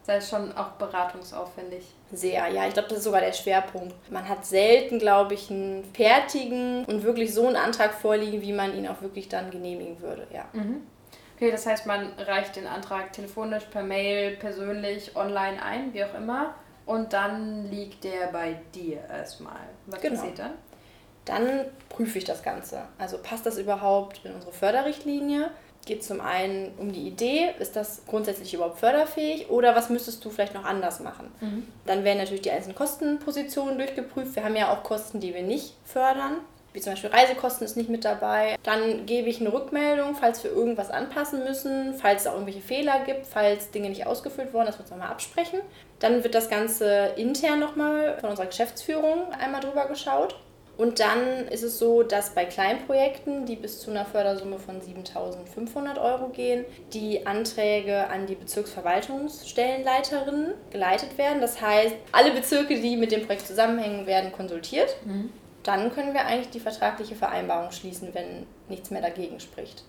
[0.04, 1.84] Sei es schon auch beratungsaufwendig.
[2.10, 2.66] Sehr, ja.
[2.66, 3.94] Ich glaube, das ist sogar der Schwerpunkt.
[4.10, 8.76] Man hat selten, glaube ich, einen fertigen und wirklich so einen Antrag vorliegen, wie man
[8.76, 10.44] ihn auch wirklich dann genehmigen würde, ja.
[10.52, 10.82] Mhm.
[11.36, 16.14] Okay, das heißt, man reicht den Antrag telefonisch, per Mail, persönlich, online ein, wie auch
[16.14, 16.54] immer.
[16.86, 19.60] Und dann liegt der bei dir erstmal.
[19.86, 20.16] Was genau.
[20.16, 20.52] passiert dann?
[21.24, 22.82] Dann prüfe ich das Ganze.
[22.98, 25.50] Also passt das überhaupt in unsere Förderrichtlinie?
[25.84, 30.30] Geht zum einen um die Idee, ist das grundsätzlich überhaupt förderfähig oder was müsstest du
[30.30, 31.32] vielleicht noch anders machen?
[31.40, 31.66] Mhm.
[31.86, 34.36] Dann werden natürlich die einzelnen Kostenpositionen durchgeprüft.
[34.36, 36.36] Wir haben ja auch Kosten, die wir nicht fördern,
[36.72, 38.56] wie zum Beispiel Reisekosten ist nicht mit dabei.
[38.62, 43.00] Dann gebe ich eine Rückmeldung, falls wir irgendwas anpassen müssen, falls es auch irgendwelche Fehler
[43.04, 45.60] gibt, falls Dinge nicht ausgefüllt wurden, dass wir uns nochmal absprechen.
[45.98, 50.36] Dann wird das Ganze intern nochmal von unserer Geschäftsführung einmal drüber geschaut.
[50.78, 56.02] Und dann ist es so, dass bei Kleinprojekten, die bis zu einer Fördersumme von 7.500
[56.02, 61.42] Euro gehen, die Anträge an die Bezirksverwaltungsstellenleiterinnen geleitet werden.
[61.42, 64.96] Das heißt, alle Bezirke, die mit dem Projekt zusammenhängen, werden konsultiert.
[65.04, 65.30] Mhm.
[65.62, 69.84] Dann können wir eigentlich die vertragliche Vereinbarung schließen, wenn nichts mehr dagegen spricht.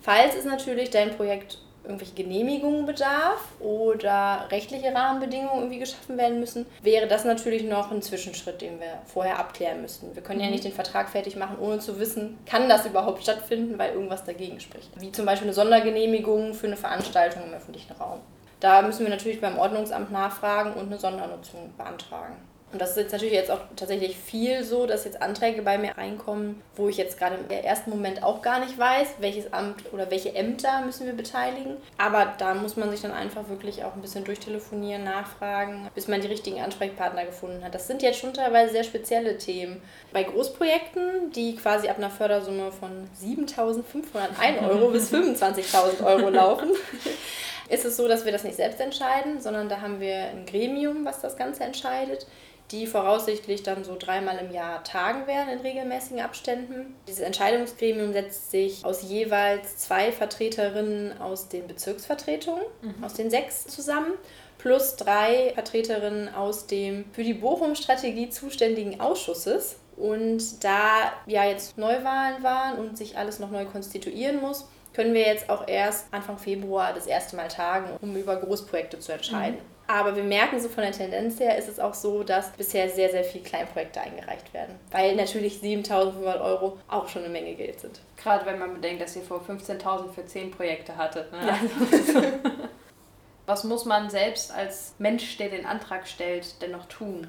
[0.00, 6.66] Falls es natürlich dein Projekt irgendwelche Genehmigungen bedarf oder rechtliche Rahmenbedingungen irgendwie geschaffen werden müssen,
[6.82, 10.14] wäre das natürlich noch ein Zwischenschritt, den wir vorher abklären müssten.
[10.14, 10.46] Wir können mhm.
[10.46, 14.24] ja nicht den Vertrag fertig machen, ohne zu wissen, kann das überhaupt stattfinden, weil irgendwas
[14.24, 14.90] dagegen spricht.
[15.00, 18.20] Wie zum Beispiel eine Sondergenehmigung für eine Veranstaltung im öffentlichen Raum.
[18.60, 22.36] Da müssen wir natürlich beim Ordnungsamt nachfragen und eine Sondernutzung beantragen.
[22.76, 25.96] Und das ist jetzt natürlich jetzt auch tatsächlich viel so, dass jetzt Anträge bei mir
[25.96, 30.10] reinkommen, wo ich jetzt gerade im ersten Moment auch gar nicht weiß, welches Amt oder
[30.10, 31.78] welche Ämter müssen wir beteiligen.
[31.96, 36.20] Aber da muss man sich dann einfach wirklich auch ein bisschen durchtelefonieren, nachfragen, bis man
[36.20, 37.74] die richtigen Ansprechpartner gefunden hat.
[37.74, 39.80] Das sind jetzt schon teilweise sehr spezielle Themen.
[40.12, 46.72] Bei Großprojekten, die quasi ab einer Fördersumme von 7.501 Euro bis 25.000 Euro laufen,
[47.70, 51.06] ist es so, dass wir das nicht selbst entscheiden, sondern da haben wir ein Gremium,
[51.06, 52.26] was das Ganze entscheidet
[52.70, 56.94] die voraussichtlich dann so dreimal im Jahr tagen werden in regelmäßigen Abständen.
[57.06, 63.04] Dieses Entscheidungsgremium setzt sich aus jeweils zwei Vertreterinnen aus den Bezirksvertretungen, mhm.
[63.04, 64.12] aus den sechs zusammen,
[64.58, 69.76] plus drei Vertreterinnen aus dem für die Bochum-Strategie zuständigen Ausschusses.
[69.96, 75.22] Und da ja jetzt Neuwahlen waren und sich alles noch neu konstituieren muss, können wir
[75.22, 79.56] jetzt auch erst Anfang Februar das erste Mal tagen, um über Großprojekte zu entscheiden.
[79.56, 79.75] Mhm.
[79.88, 83.10] Aber wir merken so von der Tendenz her, ist es auch so, dass bisher sehr,
[83.10, 84.74] sehr viele Kleinprojekte eingereicht werden.
[84.90, 88.00] Weil natürlich 7.500 Euro auch schon eine Menge Geld sind.
[88.16, 91.30] Gerade wenn man bedenkt, dass ihr vor 15.000 für 10 Projekte hattet.
[91.30, 91.38] Ne?
[91.46, 91.58] Ja.
[91.92, 92.20] Also,
[93.46, 97.28] was muss man selbst als Mensch, der den Antrag stellt, denn noch tun?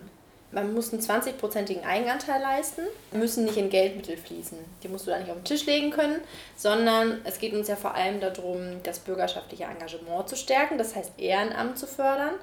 [0.52, 2.82] Man muss einen 20-prozentigen Eigenanteil leisten,
[3.12, 4.58] müssen nicht in Geldmittel fließen.
[4.82, 6.22] Die musst du da nicht auf den Tisch legen können,
[6.56, 11.12] sondern es geht uns ja vor allem darum, das bürgerschaftliche Engagement zu stärken, das heißt
[11.18, 12.36] Ehrenamt zu fördern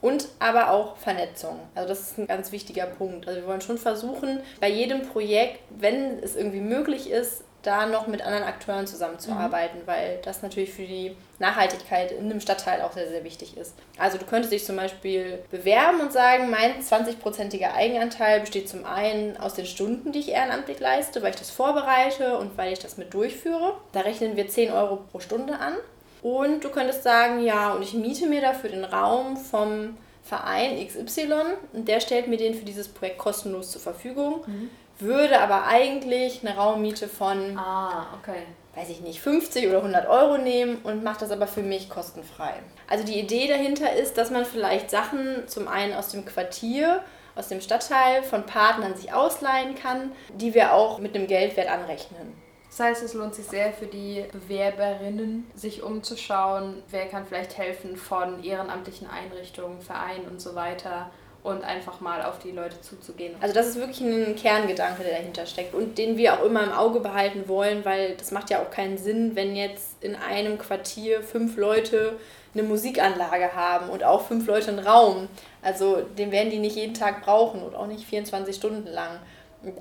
[0.00, 1.58] und aber auch Vernetzung.
[1.74, 3.26] Also das ist ein ganz wichtiger Punkt.
[3.26, 8.06] Also wir wollen schon versuchen, bei jedem Projekt, wenn es irgendwie möglich ist, da noch
[8.06, 9.86] mit anderen Akteuren zusammenzuarbeiten, mhm.
[9.86, 13.74] weil das natürlich für die Nachhaltigkeit in einem Stadtteil auch sehr, sehr wichtig ist.
[13.98, 19.36] Also du könntest dich zum Beispiel bewerben und sagen, mein 20-prozentiger Eigenanteil besteht zum einen
[19.36, 22.96] aus den Stunden, die ich ehrenamtlich leiste, weil ich das vorbereite und weil ich das
[22.96, 23.74] mit durchführe.
[23.92, 25.74] Da rechnen wir 10 Euro pro Stunde an.
[26.22, 31.32] Und du könntest sagen, ja, und ich miete mir dafür den Raum vom Verein XY
[31.74, 34.42] und der stellt mir den für dieses Projekt kostenlos zur Verfügung.
[34.46, 38.42] Mhm würde aber eigentlich eine Raummiete von, ah, okay.
[38.74, 42.54] weiß ich nicht, 50 oder 100 Euro nehmen und macht das aber für mich kostenfrei.
[42.88, 47.02] Also die Idee dahinter ist, dass man vielleicht Sachen zum einen aus dem Quartier,
[47.36, 52.32] aus dem Stadtteil von Partnern sich ausleihen kann, die wir auch mit einem Geldwert anrechnen.
[52.68, 57.96] Das heißt, es lohnt sich sehr für die Bewerberinnen, sich umzuschauen, wer kann vielleicht helfen
[57.96, 61.10] von ehrenamtlichen Einrichtungen, Vereinen und so weiter
[61.42, 63.34] und einfach mal auf die Leute zuzugehen.
[63.40, 66.72] Also das ist wirklich ein Kerngedanke, der dahinter steckt und den wir auch immer im
[66.72, 71.22] Auge behalten wollen, weil das macht ja auch keinen Sinn, wenn jetzt in einem Quartier
[71.22, 72.14] fünf Leute
[72.54, 75.28] eine Musikanlage haben und auch fünf Leute einen Raum.
[75.62, 79.18] Also den werden die nicht jeden Tag brauchen und auch nicht 24 Stunden lang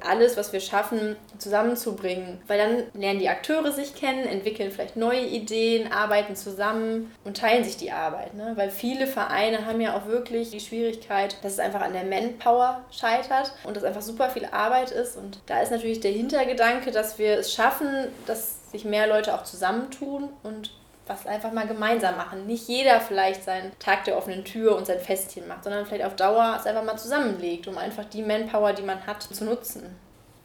[0.02, 2.40] alles, was wir schaffen, zusammenzubringen.
[2.48, 7.64] Weil dann lernen die Akteure sich kennen, entwickeln vielleicht neue Ideen, arbeiten zusammen und teilen
[7.64, 8.34] sich die Arbeit.
[8.34, 8.54] Ne?
[8.56, 12.84] Weil viele Vereine haben ja auch wirklich die Schwierigkeit, dass es einfach an der Manpower
[12.92, 15.18] scheitert und das einfach super viel Arbeit ist.
[15.18, 19.44] Und da ist natürlich der Hintergedanke, dass wir es schaffen, dass sich mehr Leute auch
[19.44, 20.72] zusammentun und
[21.08, 22.46] was einfach mal gemeinsam machen.
[22.46, 26.16] Nicht jeder vielleicht seinen Tag der offenen Tür und sein Festchen macht, sondern vielleicht auf
[26.16, 29.96] Dauer es einfach mal zusammenlegt, um einfach die Manpower, die man hat, zu nutzen.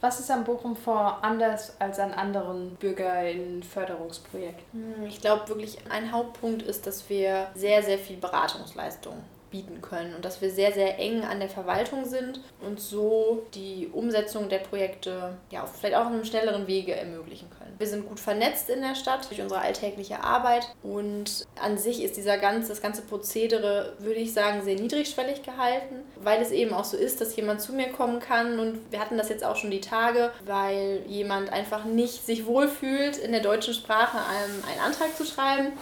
[0.03, 4.97] Was ist am Bochum Fonds anders als an anderen Bürgerinnenförderungsprojekten?
[4.97, 9.13] Hm, ich glaube wirklich, ein Hauptpunkt ist, dass wir sehr, sehr viel Beratungsleistung
[9.49, 13.87] bieten können und dass wir sehr, sehr eng an der Verwaltung sind und so die
[13.93, 17.62] Umsetzung der Projekte ja vielleicht auch in einem schnelleren Wege ermöglichen können.
[17.77, 22.17] Wir sind gut vernetzt in der Stadt durch unsere alltägliche Arbeit und an sich ist
[22.17, 26.85] dieser ganze, das ganze Prozedere, würde ich sagen, sehr niedrigschwellig gehalten, weil es eben auch
[26.85, 29.71] so ist, dass jemand zu mir kommen kann und wir hatten das jetzt auch schon
[29.71, 35.25] die Tage, weil jemand einfach nicht sich wohlfühlt, in der deutschen Sprache einen, Antrag zu
[35.25, 35.73] schreiben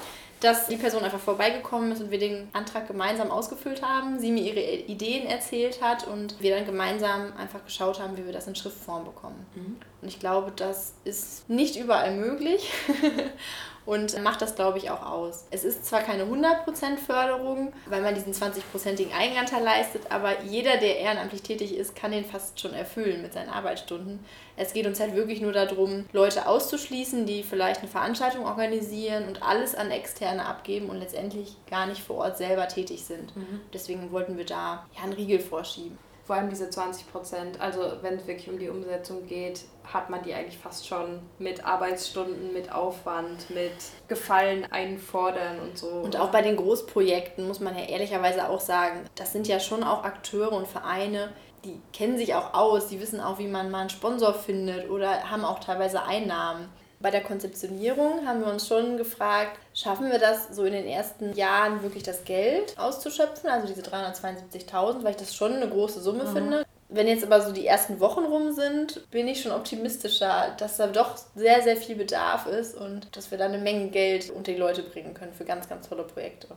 [0.41, 4.41] dass die Person einfach vorbeigekommen ist und wir den Antrag gemeinsam ausgefüllt haben, sie mir
[4.41, 8.55] ihre Ideen erzählt hat und wir dann gemeinsam einfach geschaut haben, wie wir das in
[8.55, 9.45] Schriftform bekommen.
[9.55, 9.77] Mhm.
[10.01, 12.71] Und ich glaube, das ist nicht überall möglich.
[13.85, 15.45] und macht das, glaube ich, auch aus.
[15.49, 20.99] Es ist zwar keine 100% Förderung, weil man diesen 20%igen Eigenanteil leistet, aber jeder, der
[20.99, 24.19] ehrenamtlich tätig ist, kann den fast schon erfüllen mit seinen Arbeitsstunden.
[24.55, 29.41] Es geht uns halt wirklich nur darum, Leute auszuschließen, die vielleicht eine Veranstaltung organisieren und
[29.41, 33.35] alles an Externe abgeben und letztendlich gar nicht vor Ort selber tätig sind.
[33.35, 33.61] Mhm.
[33.73, 38.15] Deswegen wollten wir da ja einen Riegel vorschieben vor allem diese 20 Prozent, also wenn
[38.15, 42.71] es wirklich um die Umsetzung geht, hat man die eigentlich fast schon mit Arbeitsstunden, mit
[42.71, 43.73] Aufwand, mit
[44.07, 45.87] Gefallen einfordern und so.
[45.87, 49.83] Und auch bei den Großprojekten muss man ja ehrlicherweise auch sagen, das sind ja schon
[49.83, 51.33] auch Akteure und Vereine,
[51.65, 55.29] die kennen sich auch aus, die wissen auch, wie man mal einen Sponsor findet oder
[55.29, 56.69] haben auch teilweise Einnahmen.
[57.01, 61.33] Bei der Konzeptionierung haben wir uns schon gefragt, schaffen wir das so in den ersten
[61.33, 66.25] Jahren wirklich das Geld auszuschöpfen, also diese 372.000, weil ich das schon eine große Summe
[66.25, 66.33] mhm.
[66.33, 66.65] finde.
[66.89, 70.87] Wenn jetzt aber so die ersten Wochen rum sind, bin ich schon optimistischer, dass da
[70.87, 74.57] doch sehr, sehr viel Bedarf ist und dass wir da eine Menge Geld unter die
[74.57, 76.49] Leute bringen können für ganz, ganz tolle Projekte.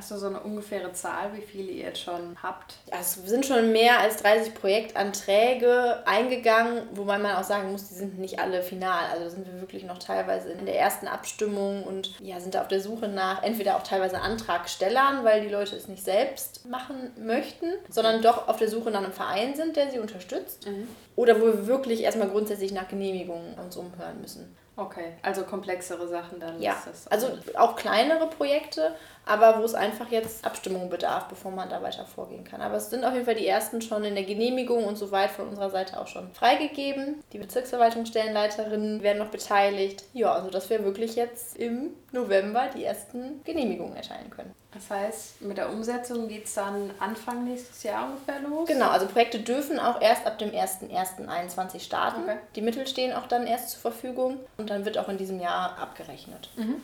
[0.00, 2.76] Hast du so eine ungefähre Zahl, wie viele ihr jetzt schon habt?
[2.90, 7.94] Ja, es sind schon mehr als 30 Projektanträge eingegangen, wobei man auch sagen muss, die
[7.96, 9.10] sind nicht alle final.
[9.12, 12.68] Also sind wir wirklich noch teilweise in der ersten Abstimmung und ja, sind da auf
[12.68, 17.66] der Suche nach entweder auch teilweise Antragstellern, weil die Leute es nicht selbst machen möchten,
[17.90, 20.66] sondern doch auf der Suche nach einem Verein sind, der sie unterstützt.
[20.66, 20.88] Mhm.
[21.14, 24.56] Oder wo wir wirklich erstmal grundsätzlich nach Genehmigungen uns umhören müssen.
[24.80, 26.60] Okay, also komplexere Sachen dann.
[26.62, 26.74] Ja,
[27.10, 28.94] also auch kleinere Projekte,
[29.26, 32.60] aber wo es einfach jetzt Abstimmung bedarf, bevor man da weiter vorgehen kann.
[32.60, 35.48] Aber es sind auf jeden Fall die ersten schon in der Genehmigung und soweit von
[35.48, 37.22] unserer Seite auch schon freigegeben.
[37.32, 40.04] Die Bezirksverwaltungsstellenleiterinnen werden noch beteiligt.
[40.12, 44.54] Ja, also dass wir wirklich jetzt im November die ersten Genehmigungen erteilen können.
[44.72, 48.68] Das heißt, mit der Umsetzung geht es dann Anfang nächstes Jahr ungefähr los?
[48.68, 52.22] Genau, also Projekte dürfen auch erst ab dem 01.01.2021 starten.
[52.22, 52.36] Okay.
[52.54, 55.76] Die Mittel stehen auch dann erst zur Verfügung und dann wird auch in diesem Jahr
[55.78, 56.50] abgerechnet.
[56.56, 56.80] Mhm.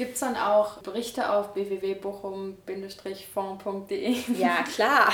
[0.00, 4.16] Gibt es dann auch Berichte auf www.bochum-fonds.de?
[4.38, 5.12] Ja, klar.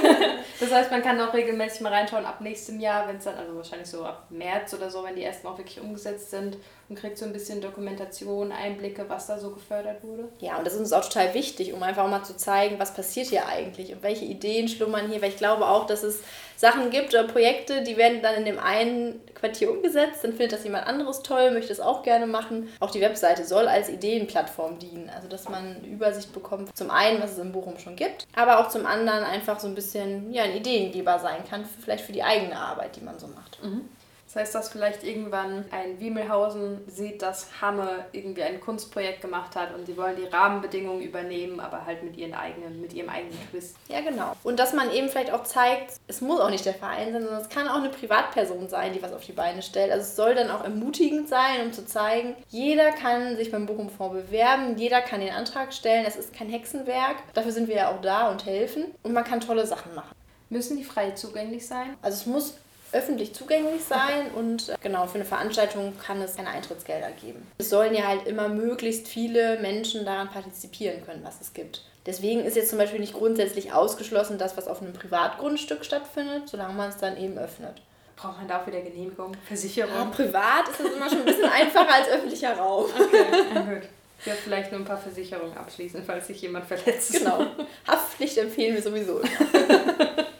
[0.58, 3.54] das heißt, man kann auch regelmäßig mal reinschauen ab nächstem Jahr, wenn es dann, also
[3.54, 6.56] wahrscheinlich so ab März oder so, wenn die ersten auch wirklich umgesetzt sind
[6.88, 10.30] und kriegt so ein bisschen Dokumentation, Einblicke, was da so gefördert wurde.
[10.38, 13.26] Ja, und das ist uns auch total wichtig, um einfach mal zu zeigen, was passiert
[13.26, 16.22] hier eigentlich und welche Ideen schlummern hier, weil ich glaube auch, dass es
[16.62, 20.62] Sachen gibt oder Projekte, die werden dann in dem einen Quartier umgesetzt, dann findet das
[20.62, 22.68] jemand anderes toll, möchte es auch gerne machen.
[22.78, 27.20] Auch die Webseite soll als Ideenplattform dienen, also dass man eine Übersicht bekommt, zum einen,
[27.20, 30.44] was es in Bochum schon gibt, aber auch zum anderen einfach so ein bisschen ja,
[30.44, 33.60] ein Ideengeber sein kann, vielleicht für die eigene Arbeit, die man so macht.
[33.60, 33.88] Mhm.
[34.32, 39.74] Das heißt, dass vielleicht irgendwann ein Wiemelhausen sieht, dass Hamme irgendwie ein Kunstprojekt gemacht hat
[39.74, 43.76] und sie wollen die Rahmenbedingungen übernehmen, aber halt mit, ihren eigenen, mit ihrem eigenen Twist.
[43.88, 44.32] Ja, genau.
[44.42, 47.42] Und dass man eben vielleicht auch zeigt, es muss auch nicht der Verein sein, sondern
[47.42, 49.92] es kann auch eine Privatperson sein, die was auf die Beine stellt.
[49.92, 54.28] Also es soll dann auch ermutigend sein, um zu zeigen, jeder kann sich beim Bochum-Fonds
[54.28, 57.16] bewerben, jeder kann den Antrag stellen, es ist kein Hexenwerk.
[57.34, 60.16] Dafür sind wir ja auch da und helfen und man kann tolle Sachen machen.
[60.48, 61.96] Müssen die frei zugänglich sein?
[62.00, 62.61] Also es muss
[62.92, 67.46] öffentlich zugänglich sein und äh, genau, für eine Veranstaltung kann es keine Eintrittsgelder geben.
[67.58, 71.82] Es sollen ja halt immer möglichst viele Menschen daran partizipieren können, was es gibt.
[72.06, 76.74] Deswegen ist jetzt zum Beispiel nicht grundsätzlich ausgeschlossen, dass was auf einem Privatgrundstück stattfindet, solange
[76.74, 77.80] man es dann eben öffnet.
[78.16, 79.32] Braucht man dafür der Genehmigung?
[79.46, 79.94] Versicherung?
[79.94, 82.86] Ja, privat ist es immer schon ein bisschen einfacher als öffentlicher Raum.
[82.94, 83.24] Okay,
[83.54, 83.88] gut.
[84.24, 87.12] Ja, vielleicht nur ein paar Versicherungen abschließen, falls sich jemand verletzt.
[87.12, 87.46] Genau.
[87.88, 89.20] Haftpflicht empfehlen wir sowieso.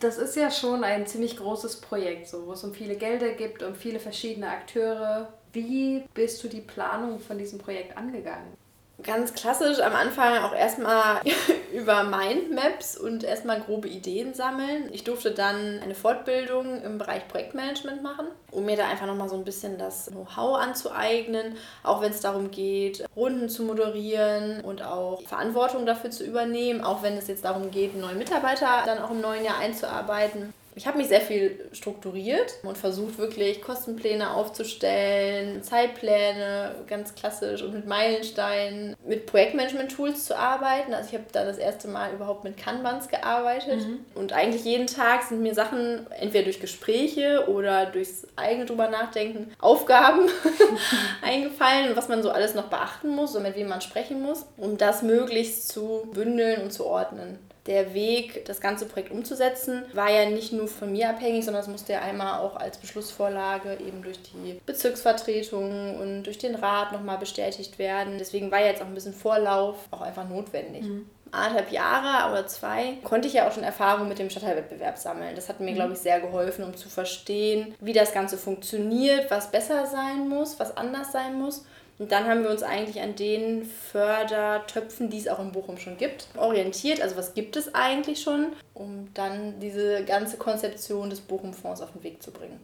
[0.00, 3.62] das ist ja schon ein ziemlich großes Projekt, so, wo es um viele Gelder gibt,
[3.62, 5.32] um viele verschiedene Akteure.
[5.52, 8.59] Wie bist du die Planung von diesem Projekt angegangen?
[9.02, 11.20] Ganz klassisch am Anfang auch erstmal
[11.72, 14.88] über Mindmaps und erstmal grobe Ideen sammeln.
[14.92, 19.36] Ich durfte dann eine Fortbildung im Bereich Projektmanagement machen, um mir da einfach nochmal so
[19.36, 25.22] ein bisschen das Know-how anzueignen, auch wenn es darum geht, Runden zu moderieren und auch
[25.22, 29.20] Verantwortung dafür zu übernehmen, auch wenn es jetzt darum geht, neue Mitarbeiter dann auch im
[29.20, 30.52] neuen Jahr einzuarbeiten.
[30.80, 37.74] Ich habe mich sehr viel strukturiert und versucht wirklich Kostenpläne aufzustellen, Zeitpläne, ganz klassisch und
[37.74, 40.94] mit Meilensteinen, mit Projektmanagement-Tools zu arbeiten.
[40.94, 44.06] Also ich habe da das erste Mal überhaupt mit Kanbans gearbeitet mhm.
[44.14, 49.52] und eigentlich jeden Tag sind mir Sachen entweder durch Gespräche oder durchs eigene drüber nachdenken
[49.58, 50.30] Aufgaben
[51.22, 54.78] eingefallen, was man so alles noch beachten muss und mit wem man sprechen muss, um
[54.78, 60.28] das möglichst zu bündeln und zu ordnen der Weg, das ganze Projekt umzusetzen, war ja
[60.28, 64.18] nicht nur von mir abhängig, sondern es musste ja einmal auch als Beschlussvorlage eben durch
[64.22, 68.16] die Bezirksvertretung und durch den Rat nochmal bestätigt werden.
[68.18, 70.82] Deswegen war jetzt auch ein bisschen Vorlauf auch einfach notwendig.
[70.82, 75.34] Mhm anderthalb Jahre oder zwei konnte ich ja auch schon Erfahrung mit dem Stadtteilwettbewerb sammeln.
[75.34, 75.76] Das hat mir, mhm.
[75.76, 80.58] glaube ich, sehr geholfen, um zu verstehen, wie das Ganze funktioniert, was besser sein muss,
[80.58, 81.64] was anders sein muss.
[82.00, 85.98] Und dann haben wir uns eigentlich an den Fördertöpfen, die es auch in Bochum schon
[85.98, 87.02] gibt, orientiert.
[87.02, 92.02] Also was gibt es eigentlich schon, um dann diese ganze Konzeption des Bochum-Fonds auf den
[92.02, 92.58] Weg zu bringen.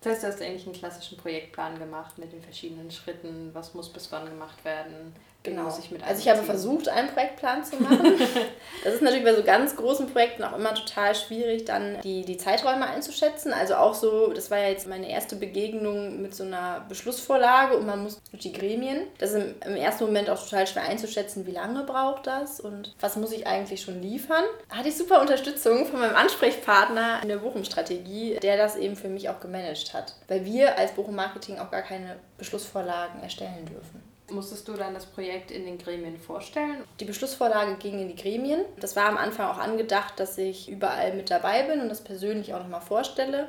[0.00, 3.92] Das heißt, du hast eigentlich einen klassischen Projektplan gemacht mit den verschiedenen Schritten, was muss
[3.92, 5.62] bis wann gemacht werden, Genau.
[5.62, 8.12] Muss ich mit also ich habe versucht, einen Projektplan zu machen.
[8.84, 12.36] das ist natürlich bei so ganz großen Projekten auch immer total schwierig, dann die, die
[12.36, 13.54] Zeiträume einzuschätzen.
[13.54, 17.86] Also auch so, das war ja jetzt meine erste Begegnung mit so einer Beschlussvorlage und
[17.86, 19.06] man muss durch die Gremien.
[19.16, 22.94] Das ist im, im ersten Moment auch total schwer einzuschätzen, wie lange braucht das und
[23.00, 24.44] was muss ich eigentlich schon liefern.
[24.68, 29.08] Da hatte ich super Unterstützung von meinem Ansprechpartner in der Bochum-Strategie, der das eben für
[29.08, 30.16] mich auch gemanagt hat.
[30.28, 34.09] Weil wir als Bochum Marketing auch gar keine Beschlussvorlagen erstellen dürfen.
[34.30, 36.84] Musstest du dann das Projekt in den Gremien vorstellen?
[37.00, 38.64] Die Beschlussvorlage ging in die Gremien.
[38.78, 42.54] Das war am Anfang auch angedacht, dass ich überall mit dabei bin und das persönlich
[42.54, 43.48] auch nochmal vorstelle.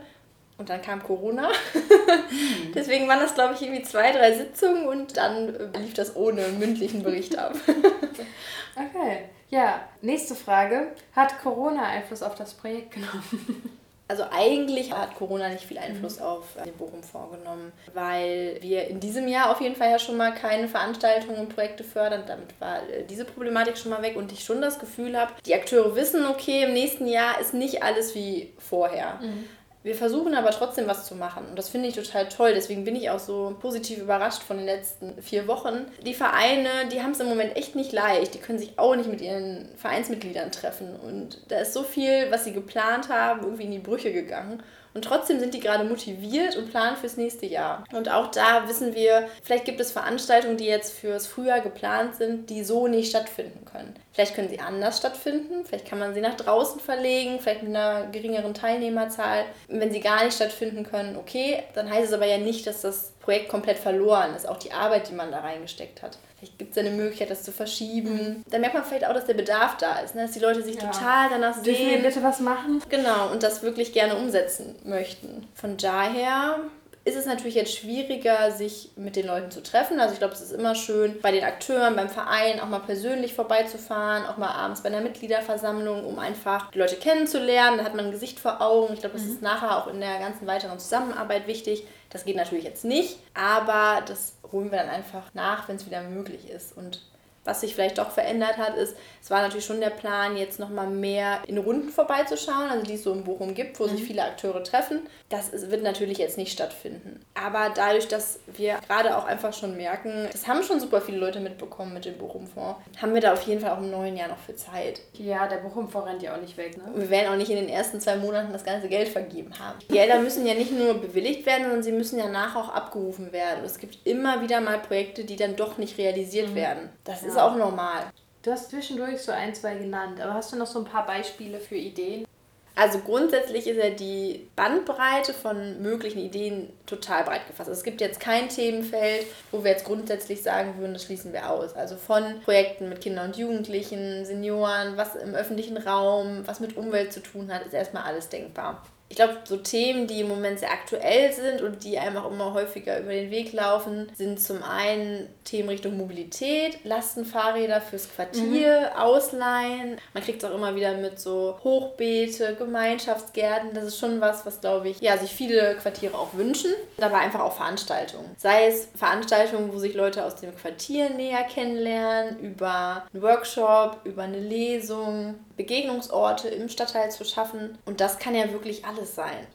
[0.58, 1.50] Und dann kam Corona.
[1.74, 2.74] Mhm.
[2.76, 7.04] Deswegen waren das, glaube ich, irgendwie zwei, drei Sitzungen und dann lief das ohne mündlichen
[7.04, 7.56] Bericht ab.
[8.76, 9.30] okay.
[9.50, 10.94] Ja, nächste Frage.
[11.16, 13.78] Hat Corona Einfluss auf das Projekt genommen?
[14.12, 16.26] Also eigentlich hat Corona nicht viel Einfluss mhm.
[16.26, 20.18] auf äh, den Bochum vorgenommen, weil wir in diesem Jahr auf jeden Fall ja schon
[20.18, 22.24] mal keine Veranstaltungen und Projekte fördern.
[22.28, 25.56] Damit war äh, diese Problematik schon mal weg und ich schon das Gefühl habe, die
[25.56, 29.18] Akteure wissen, okay, im nächsten Jahr ist nicht alles wie vorher.
[29.22, 29.46] Mhm.
[29.84, 32.54] Wir versuchen aber trotzdem was zu machen und das finde ich total toll.
[32.54, 35.88] Deswegen bin ich auch so positiv überrascht von den letzten vier Wochen.
[36.06, 38.36] Die Vereine, die haben es im Moment echt nicht leicht.
[38.36, 42.44] Die können sich auch nicht mit ihren Vereinsmitgliedern treffen und da ist so viel, was
[42.44, 44.62] sie geplant haben, irgendwie in die Brüche gegangen.
[44.94, 47.86] Und trotzdem sind die gerade motiviert und planen fürs nächste Jahr.
[47.94, 52.50] Und auch da wissen wir, vielleicht gibt es Veranstaltungen, die jetzt fürs Frühjahr geplant sind,
[52.50, 53.96] die so nicht stattfinden können.
[54.14, 58.08] Vielleicht können sie anders stattfinden, vielleicht kann man sie nach draußen verlegen, vielleicht mit einer
[58.08, 59.46] geringeren Teilnehmerzahl.
[59.70, 63.14] Wenn sie gar nicht stattfinden können, okay, dann heißt es aber ja nicht, dass das
[63.22, 66.18] Projekt komplett verloren ist, auch die Arbeit, die man da reingesteckt hat.
[66.42, 68.44] Vielleicht gibt es eine Möglichkeit, das zu verschieben.
[68.50, 70.24] Da merkt man vielleicht auch, dass der Bedarf da ist, ne?
[70.24, 70.90] dass die Leute sich ja.
[70.90, 71.66] total danach sehen.
[71.66, 72.82] Dürfen wir bitte was machen?
[72.90, 75.48] Genau, und das wirklich gerne umsetzen möchten.
[75.54, 76.62] Von daher
[77.04, 80.00] ist es natürlich jetzt schwieriger, sich mit den Leuten zu treffen.
[80.00, 83.34] Also ich glaube, es ist immer schön, bei den Akteuren, beim Verein auch mal persönlich
[83.34, 87.80] vorbeizufahren, auch mal abends bei einer Mitgliederversammlung, um einfach die Leute kennenzulernen.
[87.80, 88.94] Da hat man ein Gesicht vor Augen.
[88.94, 89.32] Ich glaube, das mhm.
[89.32, 91.86] ist nachher auch in der ganzen weiteren Zusammenarbeit wichtig.
[92.12, 96.04] Das geht natürlich jetzt nicht, aber das holen wir dann einfach nach, wenn es wieder
[96.04, 96.78] möglich ist.
[96.78, 97.02] Und
[97.44, 100.88] was sich vielleicht doch verändert hat, ist, es war natürlich schon der Plan, jetzt nochmal
[100.88, 103.90] mehr in Runden vorbeizuschauen, also die es so in Bochum gibt, wo mhm.
[103.90, 105.02] sich viele Akteure treffen.
[105.30, 107.20] Das ist, wird natürlich jetzt nicht stattfinden.
[107.34, 111.40] Aber dadurch, dass wir gerade auch einfach schon merken, das haben schon super viele Leute
[111.40, 114.40] mitbekommen mit dem Bochum-Fonds, haben wir da auf jeden Fall auch im neuen Jahr noch
[114.40, 115.02] für Zeit.
[115.14, 116.78] Ja, der Bochum-Fonds rennt ja auch nicht weg.
[116.78, 116.84] Ne?
[116.96, 119.80] Wir werden auch nicht in den ersten zwei Monaten das ganze Geld vergeben haben.
[119.82, 123.32] Die Gelder müssen ja nicht nur bewilligt werden, sondern sie müssen ja nachher auch abgerufen
[123.32, 123.60] werden.
[123.60, 126.56] Und es gibt immer wieder mal Projekte, die dann doch nicht realisiert mhm.
[126.56, 126.90] werden.
[127.04, 127.30] Das ja.
[127.30, 128.04] ist auch normal.
[128.44, 131.60] Du hast zwischendurch so ein, zwei genannt, aber hast du noch so ein paar Beispiele
[131.60, 132.26] für Ideen?
[132.74, 137.70] Also grundsätzlich ist ja die Bandbreite von möglichen Ideen total breit gefasst.
[137.70, 141.50] Also es gibt jetzt kein Themenfeld, wo wir jetzt grundsätzlich sagen würden, das schließen wir
[141.50, 141.76] aus.
[141.76, 147.12] Also von Projekten mit Kindern und Jugendlichen, Senioren, was im öffentlichen Raum, was mit Umwelt
[147.12, 148.82] zu tun hat, ist erstmal alles denkbar.
[149.12, 152.54] Ich glaube, so Themen, die im Moment sehr aktuell sind und die einem auch immer
[152.54, 159.02] häufiger über den Weg laufen, sind zum einen Themen Richtung Mobilität, Lastenfahrräder fürs Quartier, mhm.
[159.02, 159.98] Ausleihen.
[160.14, 163.74] Man kriegt es auch immer wieder mit so Hochbeete, Gemeinschaftsgärten.
[163.74, 166.72] Das ist schon was, was glaube ich, ja, sich viele Quartiere auch wünschen.
[166.96, 168.34] Dabei einfach auch Veranstaltungen.
[168.38, 174.24] Sei es Veranstaltungen, wo sich Leute aus dem Quartier näher kennenlernen, über einen Workshop, über
[174.24, 177.78] eine Lesung, Begegnungsorte im Stadtteil zu schaffen.
[177.86, 179.46] Und das kann ja wirklich alles sein.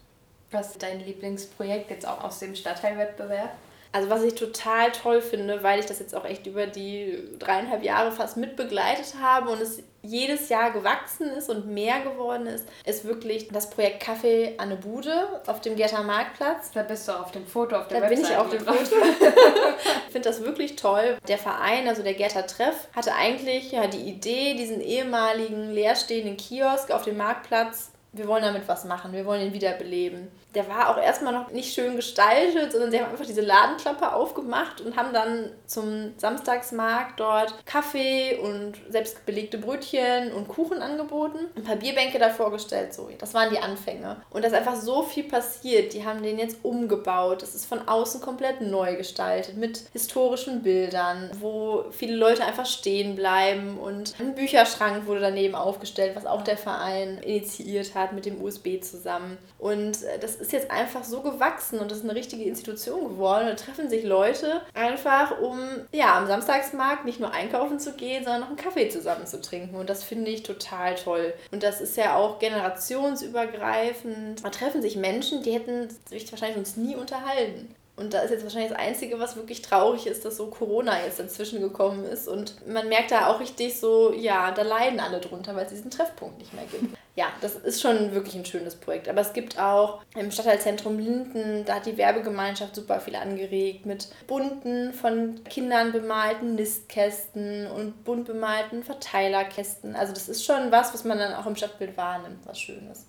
[0.53, 3.51] Was ist dein Lieblingsprojekt jetzt auch aus dem Stadtteilwettbewerb?
[3.91, 7.83] Also was ich total toll finde, weil ich das jetzt auch echt über die dreieinhalb
[7.83, 13.05] Jahre fast mitbegleitet habe und es jedes Jahr gewachsen ist und mehr geworden ist, ist
[13.05, 16.73] wirklich das Projekt Kaffee an eine Bude auf dem Gerter Marktplatz.
[16.73, 18.35] Da bist du auf dem Foto auf der da Webseite.
[18.35, 18.97] Da bin ich auf dem Foto.
[20.07, 21.19] ich finde das wirklich toll.
[21.29, 26.91] Der Verein, also der Gerter Treff, hatte eigentlich ja die Idee, diesen ehemaligen leerstehenden Kiosk
[26.91, 31.01] auf dem Marktplatz wir wollen damit was machen, wir wollen ihn wiederbeleben der war auch
[31.01, 35.51] erstmal noch nicht schön gestaltet, sondern sie haben einfach diese Ladenklappe aufgemacht und haben dann
[35.67, 41.39] zum Samstagsmarkt dort Kaffee und selbst belegte Brötchen und Kuchen angeboten.
[41.55, 43.11] Ein paar Bierbänke davor gestellt, so.
[43.19, 44.17] Das waren die Anfänge.
[44.31, 45.93] Und da ist einfach so viel passiert.
[45.93, 47.43] Die haben den jetzt umgebaut.
[47.43, 53.15] Es ist von außen komplett neu gestaltet mit historischen Bildern, wo viele Leute einfach stehen
[53.15, 58.43] bleiben und ein Bücherschrank wurde daneben aufgestellt, was auch der Verein initiiert hat mit dem
[58.43, 59.37] USB zusammen.
[59.59, 63.09] Und äh, das ist ist jetzt einfach so gewachsen und das ist eine richtige Institution
[63.09, 63.47] geworden.
[63.47, 65.59] Da treffen sich Leute einfach, um
[65.93, 69.75] ja am Samstagsmarkt nicht nur einkaufen zu gehen, sondern noch einen Kaffee zusammen zu trinken.
[69.77, 71.35] Und das finde ich total toll.
[71.51, 74.45] Und das ist ja auch generationsübergreifend.
[74.45, 77.75] Da treffen sich Menschen, die hätten sich wahrscheinlich uns nie unterhalten.
[77.97, 81.19] Und da ist jetzt wahrscheinlich das Einzige, was wirklich traurig ist, dass so Corona jetzt
[81.19, 82.29] dazwischen gekommen ist.
[82.29, 85.91] Und man merkt da auch richtig so, ja, da leiden alle drunter, weil es diesen
[85.91, 86.97] Treffpunkt nicht mehr gibt.
[87.17, 89.09] Ja, das ist schon wirklich ein schönes Projekt.
[89.09, 94.09] Aber es gibt auch im Stadtteilzentrum Linden, da hat die Werbegemeinschaft super viel angeregt mit
[94.27, 99.97] bunten, von Kindern bemalten Nistkästen und bunt bemalten Verteilerkästen.
[99.97, 103.07] Also das ist schon was, was man dann auch im Stadtbild wahrnimmt, was Schönes.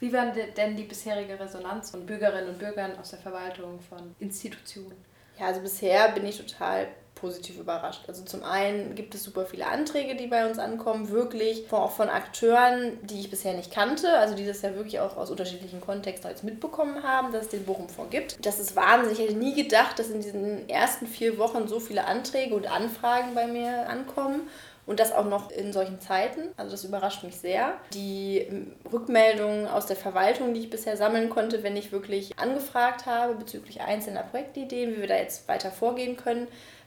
[0.00, 4.96] Wie war denn die bisherige Resonanz von Bürgerinnen und Bürgern aus der Verwaltung, von Institutionen?
[5.38, 8.02] Ja, also bisher bin ich total positiv überrascht.
[8.06, 12.08] Also zum einen gibt es super viele Anträge, die bei uns ankommen, wirklich auch von
[12.08, 16.30] Akteuren, die ich bisher nicht kannte, also die das ja wirklich auch aus unterschiedlichen Kontexten
[16.30, 18.46] jetzt mitbekommen haben, dass es den Bochum-Fonds gibt.
[18.46, 19.18] Das ist wahnsinnig.
[19.18, 23.34] Ich hätte nie gedacht, dass in diesen ersten vier Wochen so viele Anträge und Anfragen
[23.34, 24.42] bei mir ankommen.
[24.84, 26.42] Und das auch noch in solchen Zeiten.
[26.56, 27.74] Also das überrascht mich sehr.
[27.92, 33.04] Die ähm, Rückmeldungen aus der Verwaltung, die ich bisher sammeln konnte, wenn ich wirklich angefragt
[33.04, 36.46] habe bezüglich einzelner Projektideen, wie wir da jetzt weiter vorgehen können,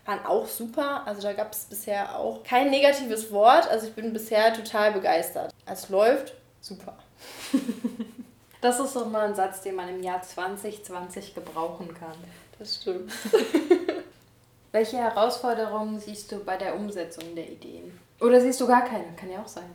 [0.10, 1.06] waren auch super.
[1.06, 3.70] Also da gab es bisher auch kein negatives Wort.
[3.70, 5.54] Also ich bin bisher total begeistert.
[5.66, 6.98] Es läuft super.
[8.62, 12.18] Das ist doch mal ein Satz, den man im Jahr 2020 gebrauchen kann.
[12.60, 13.10] Das stimmt.
[14.74, 17.98] Welche Herausforderungen siehst du bei der Umsetzung der Ideen?
[18.20, 19.16] Oder siehst du gar keine?
[19.16, 19.74] Kann ja auch sein.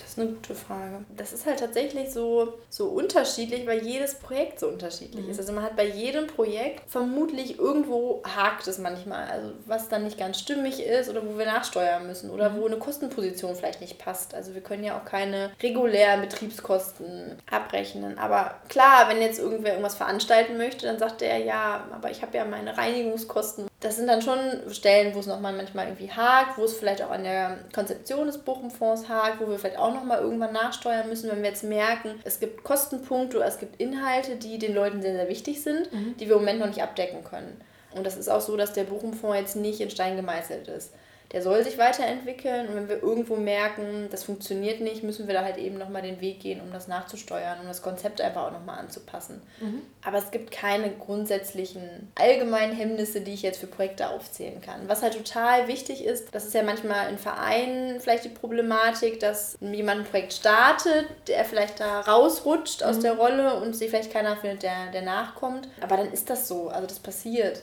[0.00, 1.04] Das ist eine gute Frage.
[1.16, 5.30] Das ist halt tatsächlich so, so unterschiedlich, weil jedes Projekt so unterschiedlich mhm.
[5.30, 5.38] ist.
[5.38, 10.18] Also man hat bei jedem Projekt vermutlich irgendwo hakt es manchmal, also was dann nicht
[10.18, 12.60] ganz stimmig ist oder wo wir nachsteuern müssen oder mhm.
[12.60, 14.34] wo eine Kostenposition vielleicht nicht passt.
[14.34, 18.18] Also wir können ja auch keine regulären Betriebskosten abrechnen.
[18.18, 22.36] Aber klar, wenn jetzt irgendwer irgendwas veranstalten möchte, dann sagt er ja, aber ich habe
[22.36, 24.38] ja meine Reinigungskosten das sind dann schon
[24.70, 28.38] Stellen, wo es nochmal manchmal irgendwie hakt, wo es vielleicht auch an der Konzeption des
[28.38, 32.40] Bochum-Fonds hakt, wo wir vielleicht auch nochmal irgendwann nachsteuern müssen, wenn wir jetzt merken, es
[32.40, 36.14] gibt Kostenpunkte oder es gibt Inhalte, die den Leuten sehr, sehr wichtig sind, mhm.
[36.18, 37.58] die wir im Moment noch nicht abdecken können.
[37.92, 40.92] Und das ist auch so, dass der Bochum-Fonds jetzt nicht in Stein gemeißelt ist
[41.32, 45.44] der soll sich weiterentwickeln und wenn wir irgendwo merken, das funktioniert nicht, müssen wir da
[45.44, 48.80] halt eben nochmal den Weg gehen, um das nachzusteuern, um das Konzept einfach auch nochmal
[48.80, 49.40] anzupassen.
[49.60, 49.82] Mhm.
[50.04, 54.88] Aber es gibt keine grundsätzlichen allgemeinen Hemmnisse, die ich jetzt für Projekte aufzählen kann.
[54.88, 59.56] Was halt total wichtig ist, das ist ja manchmal in Vereinen vielleicht die Problematik, dass
[59.60, 63.02] jemand ein Projekt startet, der vielleicht da rausrutscht aus mhm.
[63.02, 65.68] der Rolle und sich vielleicht keiner findet, der, der nachkommt.
[65.80, 67.62] Aber dann ist das so, also das passiert.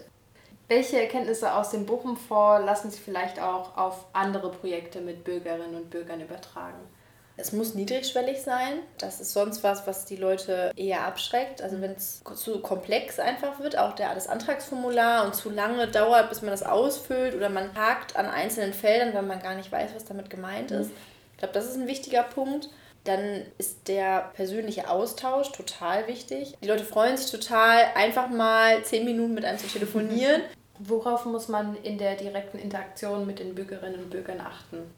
[0.70, 5.89] Welche Erkenntnisse aus dem Bochum-Fonds lassen sich vielleicht auch auf andere Projekte mit Bürgerinnen und
[5.89, 6.80] Bürgern übertragen?
[7.39, 8.80] Es muss niedrigschwellig sein.
[8.97, 11.61] Das ist sonst was, was die Leute eher abschreckt.
[11.61, 16.30] Also wenn es zu komplex einfach wird, auch der, das Antragsformular und zu lange dauert,
[16.30, 19.91] bis man das ausfüllt oder man hakt an einzelnen Feldern, weil man gar nicht weiß,
[19.95, 20.89] was damit gemeint ist.
[21.34, 22.70] Ich glaube, das ist ein wichtiger Punkt.
[23.03, 26.55] Dann ist der persönliche Austausch total wichtig.
[26.61, 30.41] Die Leute freuen sich total, einfach mal zehn Minuten mit einem zu telefonieren.
[30.80, 34.91] Worauf muss man in der direkten Interaktion mit den Bürgerinnen und Bürgern achten?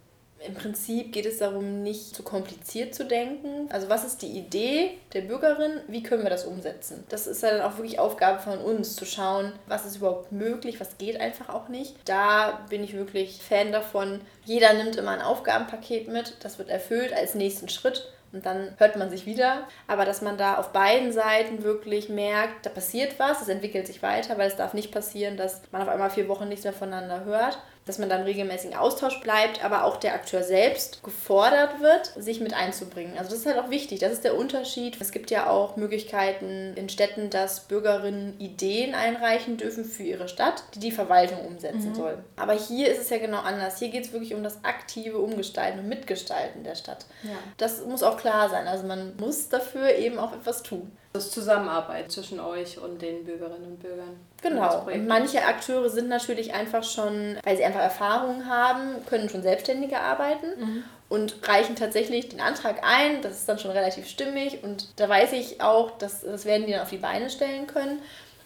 [0.45, 3.69] Im Prinzip geht es darum, nicht zu kompliziert zu denken.
[3.71, 5.81] Also was ist die Idee der Bürgerin?
[5.87, 7.03] Wie können wir das umsetzen?
[7.09, 10.97] Das ist dann auch wirklich Aufgabe von uns, zu schauen, was ist überhaupt möglich, was
[10.97, 11.95] geht einfach auch nicht.
[12.05, 14.21] Da bin ich wirklich Fan davon.
[14.45, 18.95] Jeder nimmt immer ein Aufgabenpaket mit, das wird erfüllt als nächsten Schritt und dann hört
[18.95, 19.67] man sich wieder.
[19.87, 24.01] Aber dass man da auf beiden Seiten wirklich merkt, da passiert was, es entwickelt sich
[24.03, 27.25] weiter, weil es darf nicht passieren, dass man auf einmal vier Wochen nichts mehr voneinander
[27.25, 27.59] hört
[27.89, 32.53] dass man dann regelmäßig Austausch bleibt, aber auch der Akteur selbst gefordert wird, sich mit
[32.53, 33.17] einzubringen.
[33.17, 35.01] Also das ist halt auch wichtig, das ist der Unterschied.
[35.01, 40.63] Es gibt ja auch Möglichkeiten in Städten, dass Bürgerinnen Ideen einreichen dürfen für ihre Stadt,
[40.75, 41.95] die die Verwaltung umsetzen mhm.
[41.95, 42.23] soll.
[42.35, 43.79] Aber hier ist es ja genau anders.
[43.79, 47.07] Hier geht es wirklich um das aktive Umgestalten und Mitgestalten der Stadt.
[47.23, 47.31] Ja.
[47.57, 48.67] Das muss auch klar sein.
[48.67, 50.91] Also man muss dafür eben auch etwas tun.
[51.11, 54.19] Das Zusammenarbeit zwischen euch und den Bürgerinnen und Bürgern.
[54.41, 54.85] Genau.
[54.85, 60.01] Und manche Akteure sind natürlich einfach schon, weil sie einfach Erfahrungen haben, können schon selbstständiger
[60.01, 60.83] arbeiten mhm.
[61.09, 63.21] und reichen tatsächlich den Antrag ein.
[63.23, 66.73] Das ist dann schon relativ stimmig und da weiß ich auch, dass das werden die
[66.73, 67.99] dann auf die Beine stellen können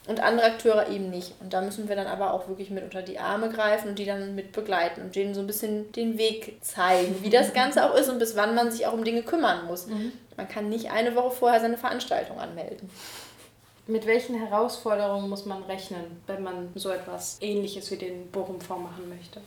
[0.06, 1.32] und andere Akteure eben nicht.
[1.40, 4.04] Und da müssen wir dann aber auch wirklich mit unter die Arme greifen und die
[4.04, 7.94] dann mit begleiten und denen so ein bisschen den Weg zeigen, wie das Ganze auch
[7.96, 9.86] ist und bis wann man sich auch um Dinge kümmern muss.
[9.86, 10.12] Mhm.
[10.36, 12.90] Man kann nicht eine Woche vorher seine Veranstaltung anmelden.
[13.86, 19.08] Mit welchen Herausforderungen muss man rechnen, wenn man so etwas Ähnliches wie den Bochum-Fonds machen
[19.08, 19.40] möchte?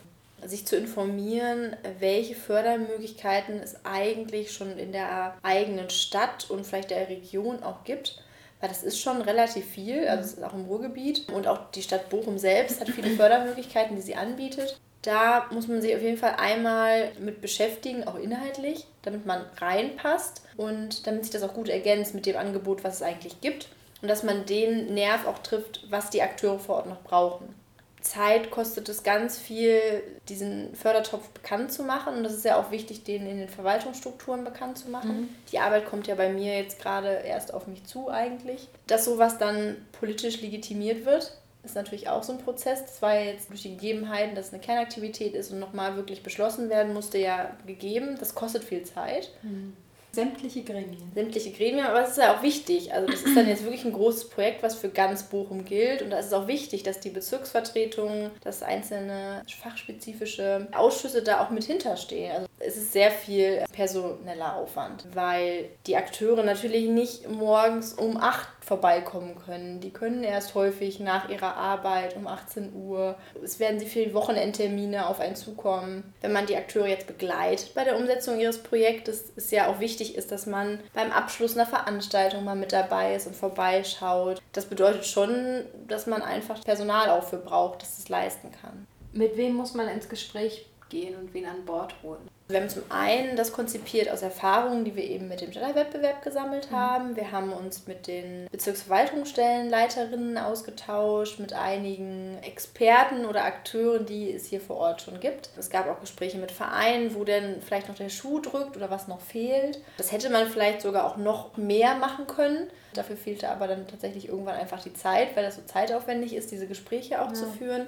[0.45, 7.09] sich zu informieren, welche Fördermöglichkeiten es eigentlich schon in der eigenen Stadt und vielleicht der
[7.09, 8.21] Region auch gibt
[8.59, 11.29] weil das ist schon relativ viel, also es ist auch im Ruhrgebiet.
[11.31, 14.79] Und auch die Stadt Bochum selbst hat viele Fördermöglichkeiten, die sie anbietet.
[15.07, 20.41] Da muss man sich auf jeden Fall einmal mit beschäftigen, auch inhaltlich, damit man reinpasst
[20.57, 23.69] und damit sich das auch gut ergänzt mit dem Angebot, was es eigentlich gibt.
[24.01, 27.55] Und dass man den Nerv auch trifft, was die Akteure vor Ort noch brauchen.
[28.01, 29.79] Zeit kostet es ganz viel,
[30.27, 32.15] diesen Fördertopf bekannt zu machen.
[32.17, 35.21] Und das ist ja auch wichtig, den in den Verwaltungsstrukturen bekannt zu machen.
[35.21, 35.29] Mhm.
[35.53, 38.67] Die Arbeit kommt ja bei mir jetzt gerade erst auf mich zu eigentlich.
[38.87, 41.31] Dass sowas dann politisch legitimiert wird,
[41.63, 42.81] ist natürlich auch so ein Prozess.
[42.85, 46.69] Das war jetzt durch die Gegebenheiten, dass es eine Kernaktivität ist und nochmal wirklich beschlossen
[46.69, 48.15] werden musste, ja gegeben.
[48.19, 49.31] Das kostet viel Zeit.
[49.43, 49.75] Mhm.
[50.17, 51.11] Sämtliche Gremien.
[51.13, 52.91] Sämtliche Gremien, aber es ist ja auch wichtig.
[52.91, 56.01] Also das ist dann jetzt wirklich ein großes Projekt, was für ganz Bochum gilt.
[56.01, 61.51] Und da ist es auch wichtig, dass die Bezirksvertretungen, dass einzelne fachspezifische Ausschüsse da auch
[61.51, 62.31] mit hinterstehen.
[62.31, 68.47] Also es ist sehr viel personeller Aufwand, weil die Akteure natürlich nicht morgens um 8
[68.61, 69.79] vorbeikommen können.
[69.79, 73.15] Die können erst häufig nach ihrer Arbeit um 18 Uhr.
[73.43, 76.13] Es werden sie viele Wochenendtermine auf einen zukommen.
[76.21, 80.06] Wenn man die Akteure jetzt begleitet bei der Umsetzung ihres Projektes, ist ja auch wichtig
[80.15, 84.41] ist, dass man beim Abschluss einer Veranstaltung mal mit dabei ist und vorbeischaut.
[84.53, 88.87] Das bedeutet schon, dass man einfach Personal auch für braucht, dass es leisten kann.
[89.11, 92.29] Mit wem muss man ins Gespräch gehen und wen an Bord holen?
[92.49, 96.71] Wir haben zum einen das konzipiert aus Erfahrungen, die wir eben mit dem Gender-Wettbewerb gesammelt
[96.71, 96.75] mhm.
[96.75, 97.15] haben.
[97.17, 104.61] Wir haben uns mit den Bezirksverwaltungsstellenleiterinnen ausgetauscht, mit einigen Experten oder Akteuren, die es hier
[104.61, 105.49] vor Ort schon gibt.
[105.57, 109.09] Es gab auch Gespräche mit Vereinen, wo denn vielleicht noch der Schuh drückt oder was
[109.09, 109.81] noch fehlt.
[109.97, 112.69] Das hätte man vielleicht sogar auch noch mehr machen können.
[112.93, 116.67] Dafür fehlte aber dann tatsächlich irgendwann einfach die Zeit, weil das so zeitaufwendig ist, diese
[116.67, 117.33] Gespräche auch ja.
[117.33, 117.87] zu führen.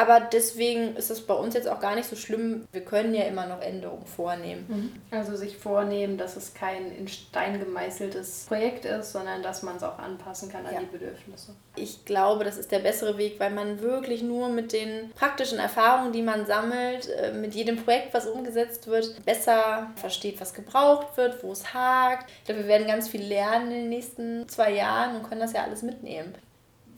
[0.00, 2.66] Aber deswegen ist es bei uns jetzt auch gar nicht so schlimm.
[2.72, 4.64] Wir können ja immer noch Änderungen vornehmen.
[4.66, 4.92] Mhm.
[5.10, 9.82] Also sich vornehmen, dass es kein in Stein gemeißeltes Projekt ist, sondern dass man es
[9.82, 10.80] auch anpassen kann an ja.
[10.80, 11.54] die Bedürfnisse.
[11.76, 16.14] Ich glaube, das ist der bessere Weg, weil man wirklich nur mit den praktischen Erfahrungen,
[16.14, 21.44] die man sammelt, äh, mit jedem Projekt, was umgesetzt wird, besser versteht, was gebraucht wird,
[21.44, 22.30] wo es hakt.
[22.38, 25.52] Ich glaube, wir werden ganz viel lernen in den nächsten zwei Jahren und können das
[25.52, 26.34] ja alles mitnehmen.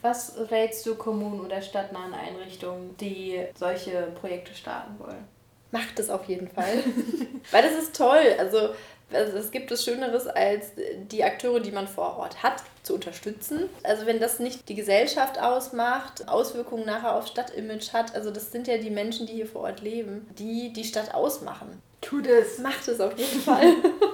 [0.02, 5.28] Was rätst du Kommunen oder stadtnahen Einrichtungen, die solche Projekte starten wollen?
[5.70, 6.82] Macht es auf jeden Fall.
[7.50, 8.34] Weil das ist toll.
[8.36, 8.70] Also,
[9.12, 10.72] also es gibt es Schöneres, als
[11.10, 13.70] die Akteure, die man vor Ort hat, zu unterstützen.
[13.84, 18.66] Also wenn das nicht die Gesellschaft ausmacht, Auswirkungen nachher auf Stadtimage hat, also das sind
[18.66, 21.80] ja die Menschen, die hier vor Ort leben, die die Stadt ausmachen.
[22.00, 22.58] Tut es.
[22.58, 23.72] Macht es auf jeden Fall.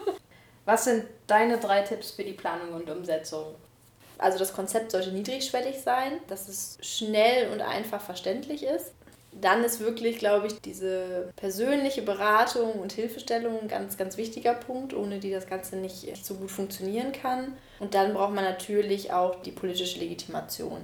[0.66, 3.55] Was sind deine drei Tipps für die Planung und Umsetzung
[4.19, 8.93] also das Konzept sollte niedrigschwellig sein, dass es schnell und einfach verständlich ist.
[9.33, 14.95] Dann ist wirklich, glaube ich, diese persönliche Beratung und Hilfestellung ein ganz, ganz wichtiger Punkt,
[14.95, 17.57] ohne die das Ganze nicht so gut funktionieren kann.
[17.79, 20.81] Und dann braucht man natürlich auch die politische Legitimation.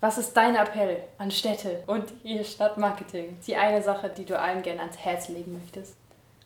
[0.00, 3.36] Was ist dein Appell an Städte und ihr Stadtmarketing?
[3.46, 5.94] Die eine Sache, die du allen gerne ans Herz legen möchtest.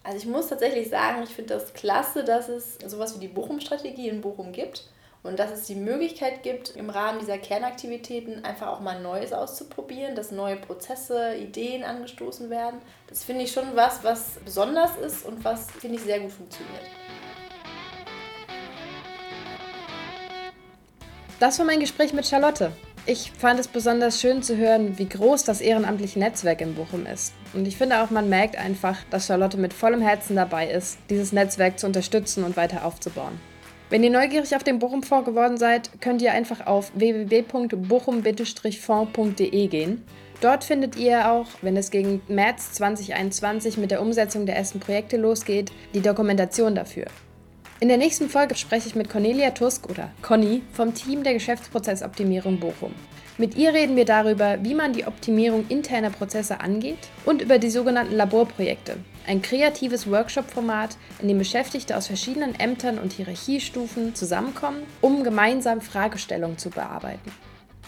[0.02, 4.08] Also ich muss tatsächlich sagen, ich finde das klasse, dass es sowas wie die Bochum-Strategie
[4.08, 4.88] in Bochum gibt
[5.24, 10.14] Und dass es die Möglichkeit gibt, im Rahmen dieser Kernaktivitäten einfach auch mal Neues auszuprobieren,
[10.14, 12.78] dass neue Prozesse, Ideen angestoßen werden.
[13.08, 16.82] Das finde ich schon was, was besonders ist und was, finde ich, sehr gut funktioniert.
[21.40, 22.72] Das war mein Gespräch mit Charlotte.
[23.06, 27.32] Ich fand es besonders schön zu hören, wie groß das ehrenamtliche Netzwerk in Bochum ist.
[27.54, 31.32] Und ich finde auch, man merkt einfach, dass Charlotte mit vollem Herzen dabei ist, dieses
[31.32, 33.40] Netzwerk zu unterstützen und weiter aufzubauen.
[33.94, 40.02] Wenn ihr neugierig auf den Bochum-Fonds geworden seid, könnt ihr einfach auf www.bochum-fonds.de gehen.
[40.40, 45.16] Dort findet ihr auch, wenn es gegen März 2021 mit der Umsetzung der ersten Projekte
[45.16, 47.04] losgeht, die Dokumentation dafür.
[47.78, 52.58] In der nächsten Folge spreche ich mit Cornelia Tusk oder Conny vom Team der Geschäftsprozessoptimierung
[52.58, 52.92] Bochum.
[53.38, 57.70] Mit ihr reden wir darüber, wie man die Optimierung interner Prozesse angeht und über die
[57.70, 65.24] sogenannten Laborprojekte, ein kreatives Workshop-Format, in dem Beschäftigte aus verschiedenen Ämtern und Hierarchiestufen zusammenkommen, um
[65.24, 67.32] gemeinsam Fragestellungen zu bearbeiten.